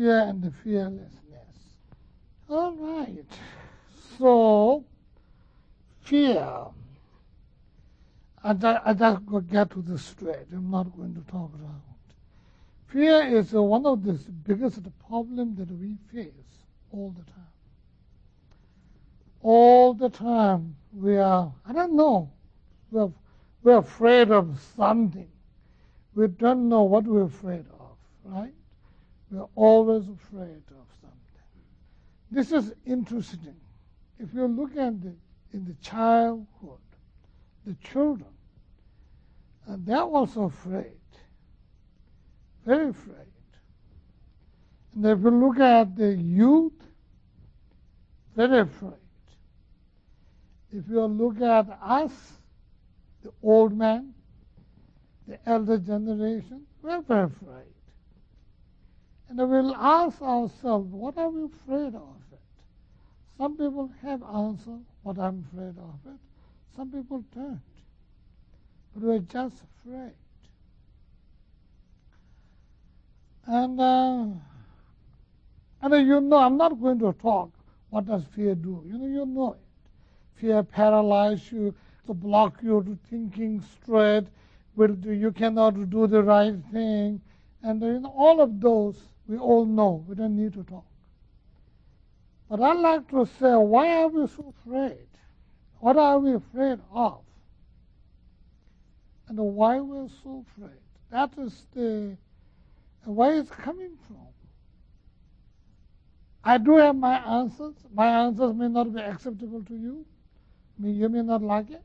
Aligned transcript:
fear 0.00 0.20
and 0.20 0.42
the 0.42 0.50
fearlessness. 0.50 1.56
All 2.48 2.72
right. 2.72 3.30
So, 4.18 4.82
fear. 6.00 6.48
I, 8.42 8.80
I 8.86 8.94
just 8.94 9.20
get 9.50 9.70
to 9.72 9.82
the 9.82 9.98
straight. 9.98 10.46
I'm 10.54 10.70
not 10.70 10.96
going 10.96 11.14
to 11.14 11.20
talk 11.30 11.50
around. 11.52 11.82
Fear 12.86 13.36
is 13.36 13.52
one 13.52 13.84
of 13.84 14.02
the 14.02 14.14
biggest 14.48 14.80
problems 15.06 15.58
that 15.58 15.70
we 15.70 15.96
face 16.10 16.32
all 16.92 17.14
the 17.18 17.30
time. 17.30 17.52
All 19.42 19.92
the 19.92 20.08
time 20.08 20.76
we 20.94 21.18
are, 21.18 21.52
I 21.66 21.74
don't 21.74 21.94
know, 21.94 22.30
we're, 22.90 23.12
we're 23.62 23.78
afraid 23.78 24.30
of 24.30 24.58
something. 24.76 25.28
We 26.14 26.26
don't 26.28 26.70
know 26.70 26.84
what 26.84 27.04
we're 27.04 27.24
afraid 27.24 27.66
of, 27.78 27.96
right? 28.24 28.54
We're 29.30 29.46
always 29.54 30.08
afraid 30.08 30.62
of 30.70 30.86
something. 31.00 31.20
This 32.30 32.52
is 32.52 32.72
interesting. 32.84 33.56
If 34.18 34.34
you 34.34 34.46
look 34.46 34.76
at 34.76 35.00
the, 35.00 35.14
in 35.52 35.64
the 35.64 35.74
childhood, 35.82 36.78
the 37.64 37.74
children, 37.74 38.30
uh, 39.68 39.74
and 39.74 39.86
they're 39.86 39.98
also 39.98 40.44
afraid, 40.44 40.98
very 42.66 42.88
afraid. 42.88 43.16
And 44.94 45.06
if 45.06 45.20
you 45.20 45.30
look 45.30 45.60
at 45.60 45.96
the 45.96 46.14
youth, 46.14 46.72
very 48.34 48.60
afraid. 48.60 48.94
If 50.72 50.88
you 50.88 51.04
look 51.04 51.40
at 51.40 51.68
us, 51.82 52.12
the 53.22 53.32
old 53.42 53.76
man, 53.76 54.14
the 55.26 55.38
elder 55.48 55.78
generation, 55.78 56.62
we're 56.82 57.00
very 57.02 57.24
afraid. 57.24 57.74
And 59.30 59.38
we'll 59.48 59.76
ask 59.76 60.20
ourselves, 60.20 60.90
what 60.90 61.16
are 61.16 61.28
we 61.28 61.44
afraid 61.44 61.94
of 61.94 62.16
it? 62.32 62.40
Some 63.38 63.56
people 63.56 63.88
have 64.02 64.24
answered 64.24 64.80
what 65.04 65.18
I'm 65.18 65.46
afraid 65.52 65.78
of 65.78 66.12
it. 66.12 66.18
Some 66.74 66.90
people 66.90 67.24
don't. 67.32 67.60
But 68.92 69.02
we're 69.04 69.18
just 69.20 69.54
afraid. 69.62 70.10
And, 73.46 73.80
uh, 73.80 74.26
and 75.82 76.06
you 76.06 76.20
know, 76.20 76.36
I'm 76.36 76.56
not 76.56 76.80
going 76.80 76.98
to 76.98 77.12
talk 77.12 77.50
what 77.90 78.06
does 78.06 78.24
fear 78.34 78.56
do. 78.56 78.82
You 78.84 78.98
know, 78.98 79.06
you 79.06 79.26
know 79.26 79.52
it. 79.52 79.60
Fear 80.40 80.64
paralyzes 80.64 81.52
you, 81.52 81.74
to 82.08 82.14
block 82.14 82.58
you 82.62 82.82
to 82.82 82.98
thinking 83.08 83.62
straight. 83.80 84.24
Will 84.74 84.96
you 85.06 85.30
cannot 85.30 85.88
do 85.88 86.06
the 86.08 86.22
right 86.22 86.54
thing, 86.72 87.20
and 87.62 87.82
you 87.82 88.00
know, 88.00 88.14
all 88.16 88.40
of 88.40 88.60
those 88.60 88.96
we 89.30 89.38
all 89.38 89.64
know. 89.64 90.04
We 90.08 90.16
don't 90.16 90.36
need 90.36 90.54
to 90.54 90.64
talk. 90.64 90.84
But 92.48 92.60
I'd 92.60 92.80
like 92.80 93.08
to 93.10 93.24
say, 93.38 93.54
why 93.54 94.02
are 94.02 94.08
we 94.08 94.26
so 94.26 94.52
afraid? 94.58 95.06
What 95.78 95.96
are 95.96 96.18
we 96.18 96.34
afraid 96.34 96.80
of? 96.92 97.20
And 99.28 99.38
why 99.38 99.78
we're 99.78 100.08
so 100.24 100.44
afraid? 100.50 100.80
That 101.12 101.30
is 101.38 101.64
the 101.72 102.16
where 103.04 103.38
it's 103.38 103.50
coming 103.50 103.96
from. 104.08 104.16
I 106.42 106.58
do 106.58 106.76
have 106.78 106.96
my 106.96 107.18
answers. 107.18 107.74
My 107.94 108.24
answers 108.24 108.52
may 108.52 108.66
not 108.66 108.92
be 108.92 109.00
acceptable 109.00 109.62
to 109.62 109.74
you. 109.76 110.04
You 110.82 111.08
may 111.08 111.22
not 111.22 111.42
like 111.42 111.70
it. 111.70 111.84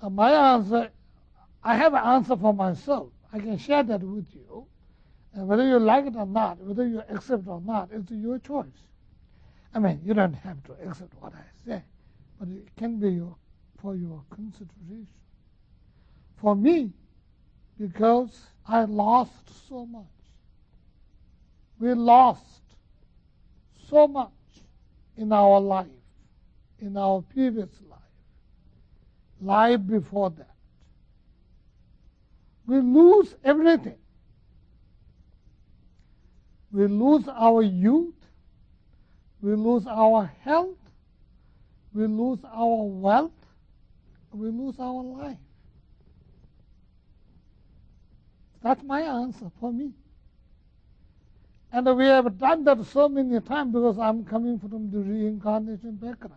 Uh, 0.00 0.10
my 0.10 0.54
answer, 0.54 0.90
I 1.64 1.74
have 1.76 1.92
an 1.94 2.04
answer 2.04 2.36
for 2.36 2.54
myself. 2.54 3.08
I 3.32 3.40
can 3.40 3.58
share 3.58 3.82
that 3.82 4.00
with 4.02 4.28
you. 4.32 4.66
And 5.34 5.48
whether 5.48 5.66
you 5.66 5.78
like 5.78 6.06
it 6.06 6.14
or 6.16 6.26
not, 6.26 6.58
whether 6.58 6.86
you 6.86 7.02
accept 7.08 7.46
or 7.46 7.60
not, 7.60 7.88
it's 7.92 8.10
your 8.10 8.38
choice. 8.38 8.66
I 9.74 9.78
mean, 9.78 10.00
you 10.04 10.12
don't 10.12 10.34
have 10.34 10.62
to 10.64 10.72
accept 10.86 11.14
what 11.20 11.32
I 11.34 11.66
say, 11.66 11.82
but 12.38 12.48
it 12.48 12.68
can 12.76 12.98
be 12.98 13.10
your, 13.12 13.34
for 13.80 13.96
your 13.96 14.22
consideration. 14.30 15.08
For 16.36 16.54
me, 16.54 16.92
because 17.78 18.38
I 18.66 18.84
lost 18.84 19.68
so 19.68 19.86
much. 19.86 20.04
We 21.78 21.94
lost 21.94 22.60
so 23.88 24.06
much 24.06 24.30
in 25.16 25.32
our 25.32 25.58
life, 25.60 25.86
in 26.78 26.96
our 26.96 27.22
previous 27.22 27.70
life, 27.88 27.98
life 29.40 29.80
before 29.86 30.30
that. 30.30 30.54
We 32.66 32.80
lose 32.80 33.34
everything. 33.44 33.98
We 36.72 36.86
lose 36.86 37.28
our 37.28 37.62
youth, 37.62 38.14
we 39.42 39.54
lose 39.54 39.86
our 39.86 40.32
health, 40.40 40.78
we 41.92 42.06
lose 42.06 42.38
our 42.44 42.84
wealth, 42.84 43.32
we 44.32 44.48
lose 44.48 44.76
our 44.78 45.02
life. 45.02 45.36
That's 48.62 48.82
my 48.82 49.00
answer 49.02 49.50
for 49.60 49.72
me. 49.72 49.92
And 51.72 51.96
we 51.96 52.04
have 52.04 52.38
done 52.38 52.64
that 52.64 52.84
so 52.86 53.08
many 53.08 53.40
times 53.40 53.72
because 53.72 53.98
I'm 53.98 54.24
coming 54.24 54.58
from 54.58 54.90
the 54.90 54.98
reincarnation 54.98 55.96
background. 55.96 56.36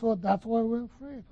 So 0.00 0.14
that's 0.14 0.44
why 0.44 0.60
we're 0.60 0.84
afraid 0.84 1.18
of 1.18 1.18
it. 1.18 1.24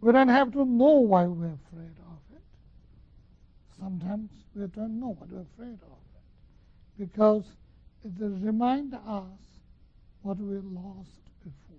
We 0.00 0.12
don't 0.12 0.28
have 0.28 0.52
to 0.52 0.64
know 0.64 1.00
why 1.00 1.24
we're 1.26 1.56
afraid 1.70 1.90
of 1.90 1.90
it. 1.90 2.07
Sometimes 3.80 4.30
we 4.54 4.66
don't 4.66 4.98
know 4.98 5.16
what 5.18 5.30
we're 5.30 5.46
afraid 5.54 5.78
of. 5.82 5.98
Because 6.98 7.44
it 8.04 8.12
reminds 8.18 8.94
us 8.94 9.38
what 10.22 10.38
we 10.38 10.56
lost 10.56 11.10
before. 11.42 11.76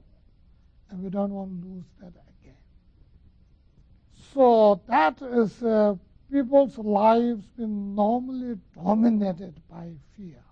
And 0.89 1.03
we 1.03 1.09
don't 1.09 1.31
want 1.31 1.61
to 1.61 1.67
lose 1.67 1.85
that 2.01 2.13
again. 2.41 2.55
so 4.33 4.81
that 4.87 5.21
is 5.21 5.61
uh, 5.61 5.95
people's 6.31 6.77
lives 6.77 7.43
been 7.57 7.95
normally 7.95 8.57
dominated 8.75 9.55
by 9.69 9.91
fear. 10.15 10.43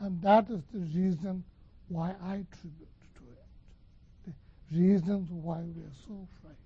And 0.00 0.22
that 0.22 0.48
is 0.48 0.60
the 0.72 0.80
reason 0.80 1.44
why 1.88 2.14
I 2.22 2.44
tribute 2.60 2.88
to 3.16 3.22
it. 3.32 4.34
The 4.70 4.78
reasons 4.78 5.28
why 5.30 5.58
we 5.58 5.82
are 5.82 5.98
so 6.06 6.28
afraid. 6.38 6.56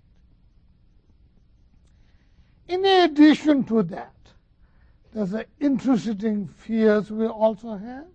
In 2.68 2.84
addition 2.84 3.64
to 3.64 3.82
that, 3.84 4.14
there's 5.12 5.32
an 5.32 5.44
interesting 5.60 6.46
fears 6.46 7.10
we 7.10 7.26
also 7.26 7.76
have. 7.76 8.06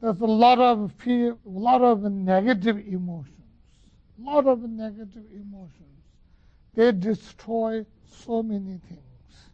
There's 0.00 0.20
a 0.20 0.26
lot 0.26 0.58
of 0.58 0.92
fear, 0.98 1.32
a 1.32 1.36
lot 1.48 1.82
of 1.82 2.02
negative 2.02 2.78
emotions, 2.78 3.32
a 4.18 4.30
lot 4.30 4.46
of 4.46 4.62
negative 4.62 5.24
emotions 5.32 5.88
they 6.78 6.92
destroy 6.92 7.84
so 8.06 8.40
many 8.40 8.78
things. 8.88 9.50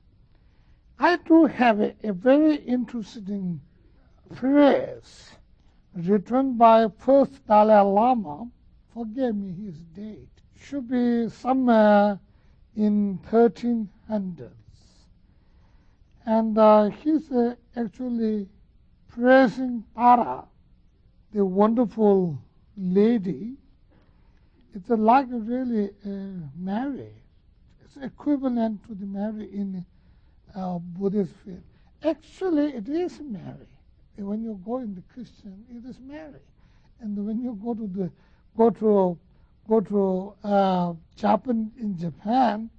I 0.99 1.17
do 1.17 1.47
have 1.47 1.81
a, 1.81 1.95
a 2.05 2.13
very 2.13 2.57
interesting 2.57 3.63
phrase 4.35 5.31
written 5.95 6.59
by 6.59 6.89
first 6.99 7.47
Dalai 7.47 7.81
Lama. 7.81 8.47
Forgive 8.93 9.35
me 9.35 9.55
his 9.65 9.79
date. 9.95 10.29
Should 10.61 10.91
be 10.91 11.31
somewhere 11.31 12.21
in 12.77 13.19
1300s. 13.31 14.51
And 16.27 16.57
uh, 16.57 16.91
he's 16.91 17.31
uh, 17.31 17.55
actually 17.77 18.49
praising 19.09 19.85
Tara, 19.95 20.45
the 21.33 21.45
wonderful 21.45 22.39
lady 22.77 23.57
it's 24.75 24.91
like 24.91 25.27
really 25.31 25.91
uh, 26.05 26.49
Mary. 26.59 27.13
It's 27.85 27.97
equivalent 27.97 28.85
to 28.89 28.95
the 28.95 29.07
Mary 29.07 29.49
in 29.53 29.87
uh, 30.55 30.79
Buddhist 30.79 31.33
faith. 31.45 31.63
Actually, 32.03 32.75
it 32.75 32.89
is 32.89 33.21
Mary. 33.21 33.69
When 34.17 34.43
you 34.43 34.61
go 34.65 34.79
in 34.79 34.95
the 34.97 35.03
Christian, 35.13 35.65
it 35.71 35.89
is 35.89 36.01
Mary. 36.01 36.41
And 37.01 37.25
when 37.25 37.41
you 37.41 37.59
go 37.63 37.75
to 37.75 37.87
the 37.87 38.11
go 38.57 38.71
to 38.71 39.19
go 39.69 39.81
to 39.81 40.35
uh, 40.45 40.93
Japan 41.17 41.71
in 41.79 41.97
Japan, 41.99 42.71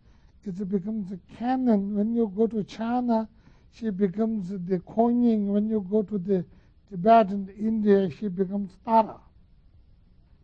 it 0.46 0.70
becomes 0.70 1.12
a 1.12 1.20
Kannon. 1.38 1.96
When 1.96 2.14
you 2.14 2.32
go 2.36 2.48
to 2.48 2.64
China, 2.64 3.28
she 3.72 3.90
becomes 3.90 4.50
the 4.50 4.80
Kuan 4.80 5.48
When 5.48 5.68
you 5.68 5.86
go 5.90 6.04
to 6.04 6.18
the 6.18 6.46
Tibet 6.90 7.30
and 7.30 7.50
India, 7.50 8.10
she 8.10 8.28
becomes 8.28 8.78
Tara. 8.86 9.20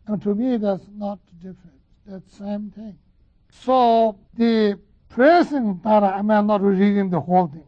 And 0.06 0.20
to 0.22 0.34
me, 0.34 0.56
that's 0.56 0.84
not 0.96 1.20
different. 1.38 1.78
That's 2.06 2.36
same 2.36 2.70
thing. 2.70 2.98
So 3.50 4.18
the 4.34 4.78
present 5.08 5.82
Tara, 5.82 6.16
I 6.16 6.22
mean, 6.22 6.32
I'm 6.32 6.46
not 6.48 6.62
reading 6.62 7.10
the 7.10 7.20
whole 7.20 7.46
thing. 7.46 7.64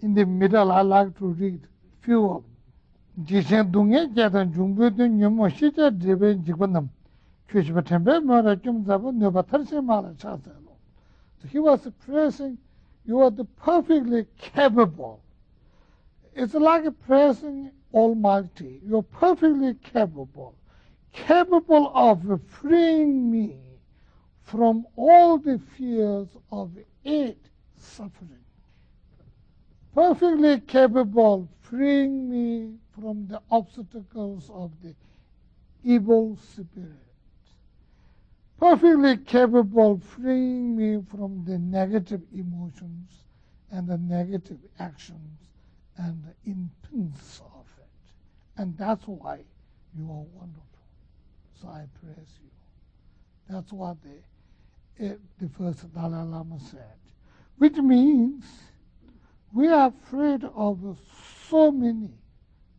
In 0.00 0.14
the 0.14 0.24
middle, 0.24 0.70
I 0.70 0.82
like 0.82 1.18
to 1.18 1.26
read 1.26 1.60
few 2.00 2.30
of 2.30 2.44
them. 6.72 6.90
Lo. 7.54 7.82
he 11.50 11.58
was 11.58 11.86
praising 12.06 12.58
you 13.04 13.20
are 13.20 13.30
the 13.30 13.44
perfectly 13.44 14.26
capable. 14.38 15.22
It's 16.34 16.54
like 16.54 16.84
praising 17.00 17.72
Almighty. 17.92 18.80
You're 18.84 19.02
perfectly 19.02 19.74
capable, 19.74 20.54
capable 21.12 21.92
of 21.94 22.40
freeing 22.46 23.30
me 23.30 23.58
from 24.44 24.86
all 24.96 25.38
the 25.38 25.58
fears 25.58 26.28
of 26.50 26.70
it 27.04 27.38
suffering. 27.76 28.44
Perfectly 29.94 30.60
capable 30.60 31.48
freeing 31.60 32.30
me 32.30 32.76
from 32.94 33.26
the 33.26 33.42
obstacles 33.50 34.48
of 34.50 34.70
the 34.82 34.94
evil 35.84 36.36
spirit 36.36 37.11
perfectly 38.62 39.16
capable 39.16 39.94
of 39.94 40.04
freeing 40.04 40.76
me 40.76 41.02
from 41.10 41.44
the 41.44 41.58
negative 41.58 42.22
emotions 42.32 43.10
and 43.72 43.88
the 43.88 43.98
negative 43.98 44.58
actions 44.78 45.48
and 45.96 46.22
the 46.22 46.50
intents 46.52 47.40
of 47.56 47.66
it. 47.80 48.12
And 48.56 48.78
that's 48.78 49.02
why 49.08 49.40
you 49.98 50.04
are 50.04 50.26
wonderful. 50.32 50.62
So 51.60 51.66
I 51.66 51.86
praise 52.00 52.38
you. 52.40 52.50
That's 53.52 53.72
what 53.72 53.96
the, 54.04 55.06
eh, 55.06 55.14
the 55.40 55.48
first 55.48 55.92
Dalai 55.92 56.22
Lama 56.22 56.60
said, 56.70 57.00
which 57.58 57.78
means 57.78 58.44
we 59.52 59.66
are 59.66 59.88
afraid 59.88 60.44
of 60.44 60.78
so 61.50 61.72
many, 61.72 62.10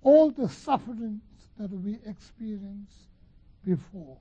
all 0.01 0.31
the 0.31 0.47
sufferings 0.47 1.24
that 1.57 1.71
we 1.71 2.00
experienced 2.06 3.09
before 3.65 4.18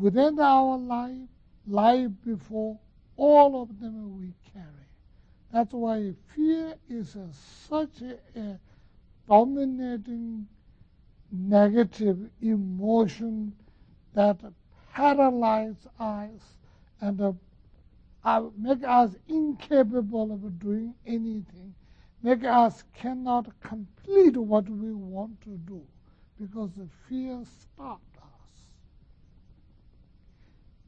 within 0.00 0.40
our 0.40 0.78
life, 0.78 1.28
life 1.66 2.10
before, 2.24 2.78
all 3.16 3.62
of 3.62 3.80
them 3.80 4.18
we 4.18 4.32
carry. 4.52 4.66
That's 5.52 5.72
why 5.72 6.14
fear 6.34 6.74
is 6.88 7.16
a, 7.16 7.28
such 7.68 8.02
a, 8.02 8.38
a, 8.38 8.58
dominating 9.28 10.46
negative 11.30 12.18
emotion 12.40 13.52
that 14.14 14.38
paralyzes 14.92 15.86
us 15.98 16.56
and 17.00 17.20
uh, 17.20 17.32
uh, 18.24 18.44
make 18.56 18.82
us 18.84 19.14
incapable 19.28 20.32
of 20.32 20.58
doing 20.58 20.94
anything, 21.06 21.74
make 22.22 22.44
us 22.44 22.84
cannot 22.94 23.48
complete 23.60 24.36
what 24.36 24.68
we 24.68 24.92
want 24.92 25.40
to 25.42 25.50
do 25.66 25.80
because 26.40 26.70
the 26.76 26.88
fear 27.08 27.42
stops 27.44 28.09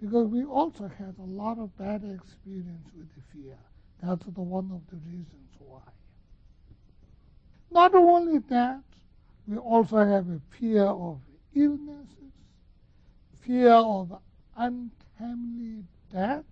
because 0.02 0.26
we 0.26 0.44
also 0.44 0.90
had 0.98 1.14
a 1.20 1.22
lot 1.22 1.58
of 1.58 1.76
bad 1.78 2.02
experience 2.02 2.88
with 2.96 3.08
the 3.14 3.22
fear. 3.32 3.56
That's 4.02 4.24
the 4.24 4.40
one 4.40 4.68
of 4.72 4.80
the 4.90 4.96
reasons 5.06 5.54
why. 5.60 5.78
Not 7.70 7.94
only 7.94 8.38
that, 8.50 8.82
we 9.46 9.56
also 9.58 9.98
have 9.98 10.28
a 10.28 10.40
fear 10.58 10.82
of 10.82 11.20
illnesses, 11.54 12.34
fear 13.42 13.70
of 13.70 14.18
untimely 14.56 15.84
death, 16.12 16.44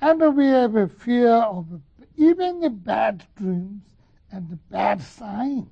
and 0.00 0.36
we 0.36 0.46
have 0.48 0.76
a 0.76 0.86
fear 0.86 1.32
of 1.32 1.80
even 2.18 2.60
the 2.60 2.68
bad 2.68 3.24
dreams 3.36 3.82
and 4.30 4.50
the 4.50 4.56
bad 4.70 5.00
signs. 5.00 5.66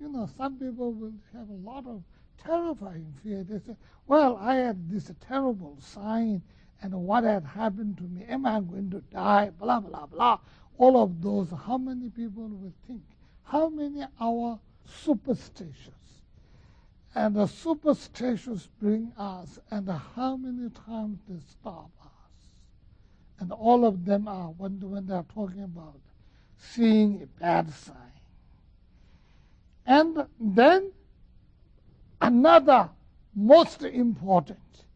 You 0.00 0.08
know, 0.08 0.28
some 0.36 0.56
people 0.56 0.92
will 0.92 1.14
have 1.32 1.48
a 1.48 1.68
lot 1.68 1.84
of 1.86 2.04
terrifying 2.42 3.14
fear. 3.22 3.44
They 3.44 3.58
say, 3.58 3.76
well, 4.06 4.36
I 4.36 4.56
had 4.56 4.90
this 4.90 5.10
terrible 5.26 5.76
sign, 5.80 6.42
and 6.82 6.92
what 6.92 7.24
had 7.24 7.44
happened 7.44 7.96
to 7.98 8.04
me? 8.04 8.24
Am 8.28 8.46
I 8.46 8.60
going 8.60 8.90
to 8.90 9.00
die? 9.12 9.50
Blah, 9.58 9.80
blah, 9.80 10.06
blah. 10.06 10.38
All 10.76 11.02
of 11.02 11.22
those, 11.22 11.48
how 11.66 11.78
many 11.78 12.10
people 12.10 12.48
will 12.48 12.72
think? 12.86 13.02
How 13.44 13.68
many 13.68 14.04
are 14.20 14.58
superstitious? 14.86 15.90
And 17.14 17.36
the 17.36 17.46
superstitious 17.46 18.68
bring 18.80 19.12
us, 19.16 19.58
and 19.70 19.88
how 20.16 20.36
many 20.36 20.68
times 20.70 21.20
they 21.28 21.38
stop 21.48 21.90
us? 22.02 22.10
And 23.38 23.52
all 23.52 23.84
of 23.84 24.04
them 24.04 24.26
are, 24.26 24.48
when, 24.48 24.80
when 24.80 25.06
they're 25.06 25.24
talking 25.34 25.62
about 25.62 26.00
seeing 26.58 27.22
a 27.22 27.26
bad 27.40 27.72
sign. 27.72 27.96
And 29.86 30.26
then 30.40 30.92
Another 32.26 32.88
most 33.34 33.82
important, 33.82 34.86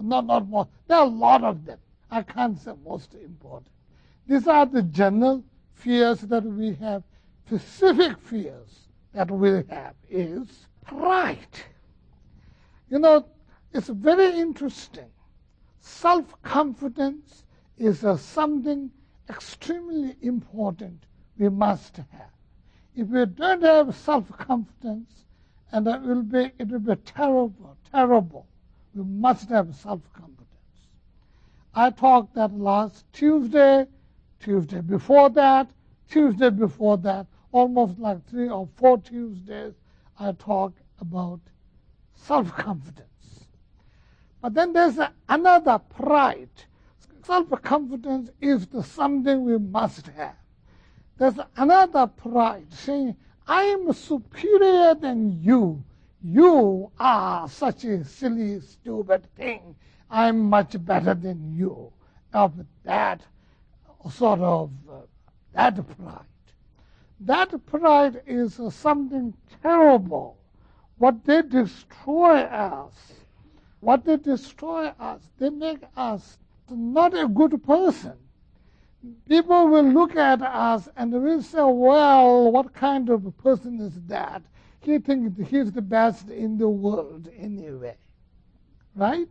not, 0.00 0.26
not 0.26 0.48
most, 0.48 0.68
there 0.86 0.98
are 0.98 1.06
a 1.06 1.08
lot 1.08 1.42
of 1.42 1.64
them. 1.64 1.80
I 2.08 2.22
can't 2.22 2.56
say 2.56 2.72
most 2.84 3.14
important. 3.14 3.66
These 4.28 4.46
are 4.46 4.64
the 4.64 4.82
general 4.84 5.42
fears 5.74 6.20
that 6.20 6.44
we 6.44 6.74
have. 6.74 7.02
Specific 7.46 8.16
fears 8.18 8.88
that 9.12 9.28
we 9.28 9.64
have 9.68 9.94
is 10.08 10.68
pride. 10.86 11.58
You 12.88 13.00
know, 13.00 13.26
it's 13.72 13.88
very 13.88 14.38
interesting. 14.38 15.10
Self 15.80 16.40
confidence 16.42 17.44
is 17.76 18.04
uh, 18.04 18.16
something 18.16 18.92
extremely 19.28 20.14
important 20.22 21.02
we 21.38 21.48
must 21.48 21.96
have. 21.96 22.30
If 22.94 23.08
we 23.08 23.26
don't 23.26 23.62
have 23.62 23.96
self 23.96 24.28
confidence, 24.38 25.24
and 25.72 25.86
it 25.86 26.00
will 26.02 26.22
be 26.22 26.50
it 26.58 26.68
will 26.68 26.78
be 26.78 26.96
terrible, 26.96 27.76
terrible. 27.90 28.46
We 28.94 29.04
must 29.04 29.48
have 29.50 29.74
self-confidence. 29.74 30.48
I 31.74 31.90
talked 31.90 32.34
that 32.34 32.52
last 32.52 33.04
Tuesday, 33.12 33.86
Tuesday 34.40 34.80
before 34.80 35.30
that, 35.30 35.70
Tuesday 36.10 36.50
before 36.50 36.96
that, 36.98 37.26
almost 37.52 37.98
like 37.98 38.26
three 38.28 38.48
or 38.48 38.68
four 38.76 38.98
Tuesdays, 38.98 39.74
I 40.18 40.32
talked 40.32 40.80
about 41.00 41.40
self-confidence. 42.14 43.46
But 44.40 44.54
then 44.54 44.72
there's 44.72 44.98
another 45.28 45.78
pride. 45.78 46.48
Self-confidence 47.24 48.30
is 48.40 48.66
the 48.68 48.82
something 48.82 49.44
we 49.44 49.58
must 49.58 50.06
have. 50.08 50.36
There's 51.18 51.38
another 51.56 52.06
pride 52.06 52.72
saying, 52.72 53.16
I 53.48 53.62
am 53.62 53.90
superior 53.94 54.94
than 54.94 55.42
you. 55.42 55.82
You 56.22 56.90
are 57.00 57.48
such 57.48 57.84
a 57.84 58.04
silly, 58.04 58.60
stupid 58.60 59.24
thing. 59.36 59.74
I'm 60.10 60.50
much 60.50 60.76
better 60.84 61.14
than 61.14 61.56
you. 61.56 61.90
Of 62.34 62.52
that 62.84 63.22
sort 64.10 64.40
of, 64.40 64.70
uh, 64.86 65.00
that 65.54 65.76
pride. 65.96 66.26
That 67.20 67.66
pride 67.66 68.20
is 68.26 68.60
uh, 68.60 68.68
something 68.68 69.32
terrible. 69.62 70.36
What 70.98 71.24
they 71.24 71.40
destroy 71.40 72.40
us, 72.40 72.92
what 73.80 74.04
they 74.04 74.18
destroy 74.18 74.92
us, 75.00 75.22
they 75.38 75.48
make 75.48 75.80
us 75.96 76.36
not 76.68 77.16
a 77.16 77.26
good 77.26 77.64
person 77.64 78.12
people 79.28 79.68
will 79.68 79.84
look 79.84 80.16
at 80.16 80.42
us 80.42 80.88
and 80.96 81.12
will 81.12 81.42
say, 81.42 81.62
well, 81.62 82.50
what 82.50 82.74
kind 82.74 83.08
of 83.08 83.36
person 83.38 83.80
is 83.80 84.00
that? 84.06 84.42
He 84.80 84.98
thinks 84.98 85.48
he's 85.48 85.72
the 85.72 85.82
best 85.82 86.30
in 86.30 86.58
the 86.58 86.68
world 86.68 87.28
anyway. 87.38 87.96
Right? 88.94 89.28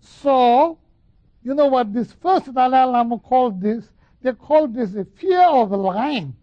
So, 0.00 0.78
you 1.42 1.54
know 1.54 1.66
what 1.66 1.92
this 1.92 2.12
first 2.12 2.52
Dalai 2.54 2.84
Lama 2.84 3.18
called 3.18 3.60
this? 3.60 3.90
They 4.22 4.32
called 4.32 4.74
this 4.74 4.94
a 4.94 5.04
fear 5.04 5.42
of 5.42 5.72
a 5.72 5.76
lion. 5.76 6.34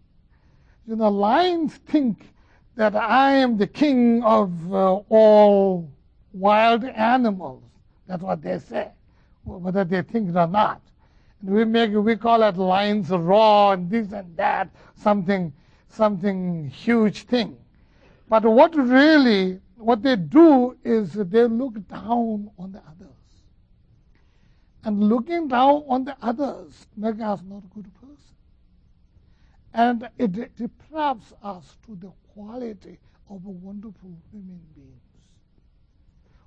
You 0.86 0.96
know, 0.96 1.08
lions 1.08 1.74
think 1.74 2.28
that 2.76 2.94
I 2.94 3.32
am 3.32 3.56
the 3.56 3.66
king 3.66 4.22
of 4.22 4.72
uh, 4.72 4.94
all 5.08 5.90
wild 6.32 6.84
animals. 6.84 7.62
That's 8.06 8.22
what 8.22 8.42
they 8.42 8.58
say, 8.58 8.90
whether 9.44 9.84
they 9.84 10.02
think 10.02 10.30
it 10.30 10.36
or 10.36 10.46
not 10.46 10.80
we 11.42 11.64
make 11.64 11.92
we 11.92 12.16
call 12.16 12.42
it 12.42 12.56
lines 12.56 13.10
raw 13.10 13.72
and 13.72 13.90
this 13.90 14.12
and 14.12 14.36
that, 14.36 14.68
something 14.96 15.52
something 15.88 16.68
huge 16.68 17.24
thing. 17.24 17.56
But 18.28 18.44
what 18.44 18.74
really 18.74 19.60
what 19.76 20.02
they 20.02 20.16
do 20.16 20.76
is 20.84 21.12
they 21.12 21.44
look 21.44 21.86
down 21.88 22.50
on 22.58 22.72
the 22.72 22.78
others. 22.78 23.08
And 24.84 25.08
looking 25.08 25.48
down 25.48 25.84
on 25.88 26.04
the 26.04 26.16
others 26.22 26.86
makes 26.96 27.20
us 27.20 27.40
not 27.48 27.62
a 27.64 27.74
good 27.74 27.92
person. 27.94 28.16
And 29.74 30.08
it 30.18 30.56
deprives 30.56 31.32
us 31.42 31.76
to 31.86 31.96
the 31.96 32.12
quality 32.34 32.98
of 33.28 33.44
wonderful 33.44 34.16
human 34.30 34.60
beings. 34.74 35.00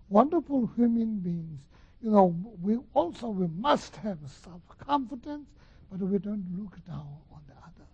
Wonderful 0.10 0.70
human 0.76 1.20
beings 1.20 1.60
you 2.06 2.12
know, 2.12 2.36
we 2.62 2.78
also 2.94 3.30
we 3.30 3.48
must 3.48 3.96
have 3.96 4.20
self-confidence, 4.44 5.48
but 5.92 6.00
we 6.00 6.20
don't 6.20 6.46
look 6.56 6.78
down 6.86 7.18
on 7.34 7.42
the 7.48 7.56
others. 7.56 7.94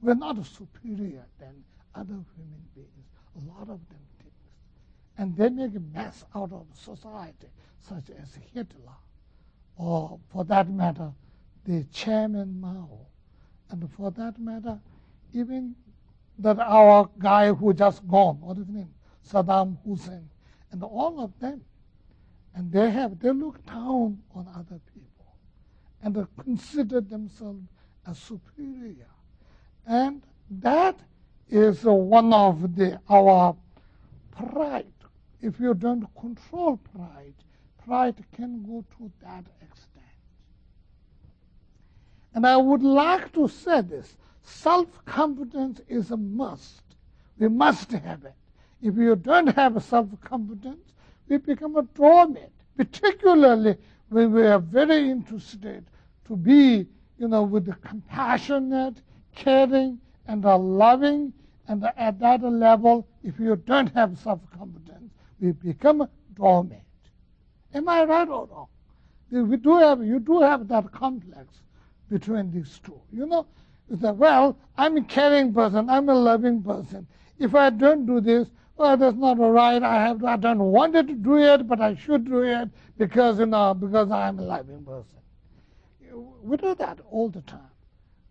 We're 0.00 0.14
not 0.14 0.42
superior 0.46 1.26
than 1.38 1.62
other 1.94 2.24
human 2.34 2.64
beings. 2.74 3.06
A 3.36 3.50
lot 3.50 3.68
of 3.68 3.80
them 3.90 4.00
think. 4.18 4.32
And 5.18 5.36
they 5.36 5.50
make 5.50 5.76
a 5.76 5.80
mess 5.94 6.24
out 6.34 6.52
of 6.52 6.64
society, 6.72 7.48
such 7.78 8.08
as 8.18 8.38
Hitler 8.54 8.94
or 9.76 10.18
for 10.32 10.44
that 10.44 10.70
matter, 10.70 11.12
the 11.64 11.84
chairman 11.92 12.58
Mao, 12.60 12.88
and 13.70 13.90
for 13.92 14.10
that 14.12 14.38
matter, 14.38 14.80
even 15.34 15.74
that 16.38 16.58
our 16.58 17.10
guy 17.18 17.52
who 17.52 17.74
just 17.74 18.06
gone, 18.08 18.40
what 18.40 18.56
is 18.56 18.66
his 18.66 18.74
name, 18.74 18.94
Saddam 19.28 19.76
Hussein, 19.84 20.28
and 20.72 20.82
all 20.82 21.20
of 21.20 21.38
them, 21.40 21.60
and 22.56 22.72
they 22.72 22.90
have 22.90 23.20
they 23.20 23.30
look 23.30 23.64
down 23.66 24.18
on 24.34 24.48
other 24.54 24.80
people, 24.94 25.26
and 26.02 26.14
they 26.14 26.24
consider 26.42 27.00
themselves 27.02 27.68
as 28.06 28.18
superior, 28.18 29.10
and 29.86 30.22
that 30.50 30.98
is 31.48 31.84
one 31.84 32.32
of 32.32 32.74
the 32.74 32.98
our 33.08 33.54
pride. 34.32 34.86
If 35.42 35.60
you 35.60 35.74
don't 35.74 36.06
control 36.18 36.78
pride, 36.78 37.34
pride 37.84 38.16
can 38.32 38.62
go 38.62 38.84
to 38.96 39.12
that 39.22 39.44
extent. 39.60 40.04
And 42.34 42.46
I 42.46 42.56
would 42.56 42.82
like 42.82 43.32
to 43.34 43.48
say 43.48 43.82
this 43.82 44.16
self 44.42 45.04
confidence 45.04 45.82
is 45.88 46.10
a 46.10 46.16
must. 46.16 46.82
We 47.38 47.48
must 47.48 47.92
have 47.92 48.24
it. 48.24 48.34
If 48.80 48.96
you 48.96 49.14
don't 49.14 49.48
have 49.48 49.82
self 49.84 50.08
confidence, 50.22 50.94
we 51.28 51.38
become 51.38 51.76
a 51.76 51.82
doormat, 51.82 52.50
particularly 52.76 53.76
when 54.08 54.32
we 54.32 54.42
are 54.46 54.58
very 54.58 55.10
interested 55.10 55.84
to 56.26 56.36
be, 56.36 56.86
you 57.18 57.28
know, 57.28 57.42
with 57.42 57.66
the 57.66 57.74
compassionate, 57.74 59.00
caring, 59.34 59.98
and 60.26 60.42
the 60.42 60.56
loving, 60.56 61.32
and 61.68 61.84
at 61.96 62.18
that 62.20 62.42
level, 62.42 63.06
if 63.24 63.38
you 63.40 63.56
don't 63.56 63.92
have 63.94 64.18
self 64.18 64.40
confidence, 64.56 65.12
we 65.40 65.52
become 65.52 66.00
a 66.00 66.08
doormat. 66.34 66.82
Am 67.74 67.88
I 67.88 68.04
right 68.04 68.28
or 68.28 68.46
wrong? 68.46 68.68
We 69.30 69.56
do 69.56 69.76
have, 69.78 70.04
you 70.04 70.20
do 70.20 70.40
have 70.40 70.68
that 70.68 70.92
complex 70.92 71.60
between 72.08 72.52
these 72.52 72.80
two. 72.84 73.00
You 73.12 73.26
know, 73.26 73.46
you 73.90 73.98
say, 74.00 74.12
well, 74.12 74.56
I'm 74.78 74.96
a 74.96 75.02
caring 75.02 75.52
person, 75.52 75.90
I'm 75.90 76.08
a 76.08 76.14
loving 76.14 76.62
person. 76.62 77.06
If 77.38 77.54
I 77.54 77.70
don't 77.70 78.06
do 78.06 78.20
this, 78.20 78.48
well, 78.76 78.96
that's 78.96 79.16
not 79.16 79.38
right. 79.38 79.82
I 79.82 80.02
have, 80.02 80.22
I 80.24 80.36
don't 80.36 80.58
want 80.58 80.92
to 80.94 81.02
do 81.02 81.38
it, 81.38 81.66
but 81.66 81.80
I 81.80 81.94
should 81.94 82.26
do 82.26 82.42
it 82.42 82.68
because 82.98 83.38
you 83.38 83.46
know, 83.46 83.74
because 83.74 84.10
I'm 84.10 84.38
a 84.38 84.42
loving 84.42 84.84
person. 84.84 85.18
We 86.42 86.56
do 86.56 86.74
that 86.74 87.00
all 87.10 87.28
the 87.28 87.42
time. 87.42 87.60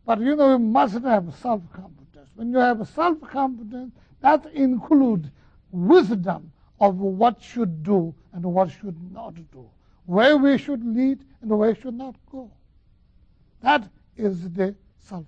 But 0.05 0.19
you 0.21 0.35
know, 0.35 0.51
you 0.51 0.59
must 0.59 0.93
have 1.03 1.33
self-confidence. 1.41 2.29
When 2.35 2.51
you 2.51 2.59
have 2.59 2.87
self-confidence, 2.87 3.93
that 4.21 4.45
includes 4.53 5.29
wisdom 5.71 6.51
of 6.79 6.97
what 6.97 7.41
should 7.41 7.83
do 7.83 8.13
and 8.33 8.43
what 8.43 8.69
should 8.71 8.97
not 9.11 9.35
do, 9.51 9.69
where 10.05 10.37
we 10.37 10.57
should 10.57 10.85
lead 10.85 11.25
and 11.41 11.49
where 11.49 11.69
we 11.71 11.79
should 11.79 11.95
not 11.95 12.15
go. 12.31 12.51
That 13.61 13.89
is 14.15 14.49
the 14.51 14.75
self 14.99 15.25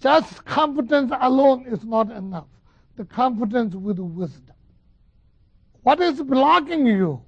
just 0.00 0.44
confidence 0.44 1.12
alone 1.20 1.66
is 1.66 1.84
not 1.84 2.10
enough. 2.10 2.46
The 2.96 3.04
confidence 3.04 3.74
with 3.74 3.98
wisdom. 3.98 4.54
What 5.82 6.00
is 6.00 6.20
blocking 6.22 6.86
you? 6.86 7.22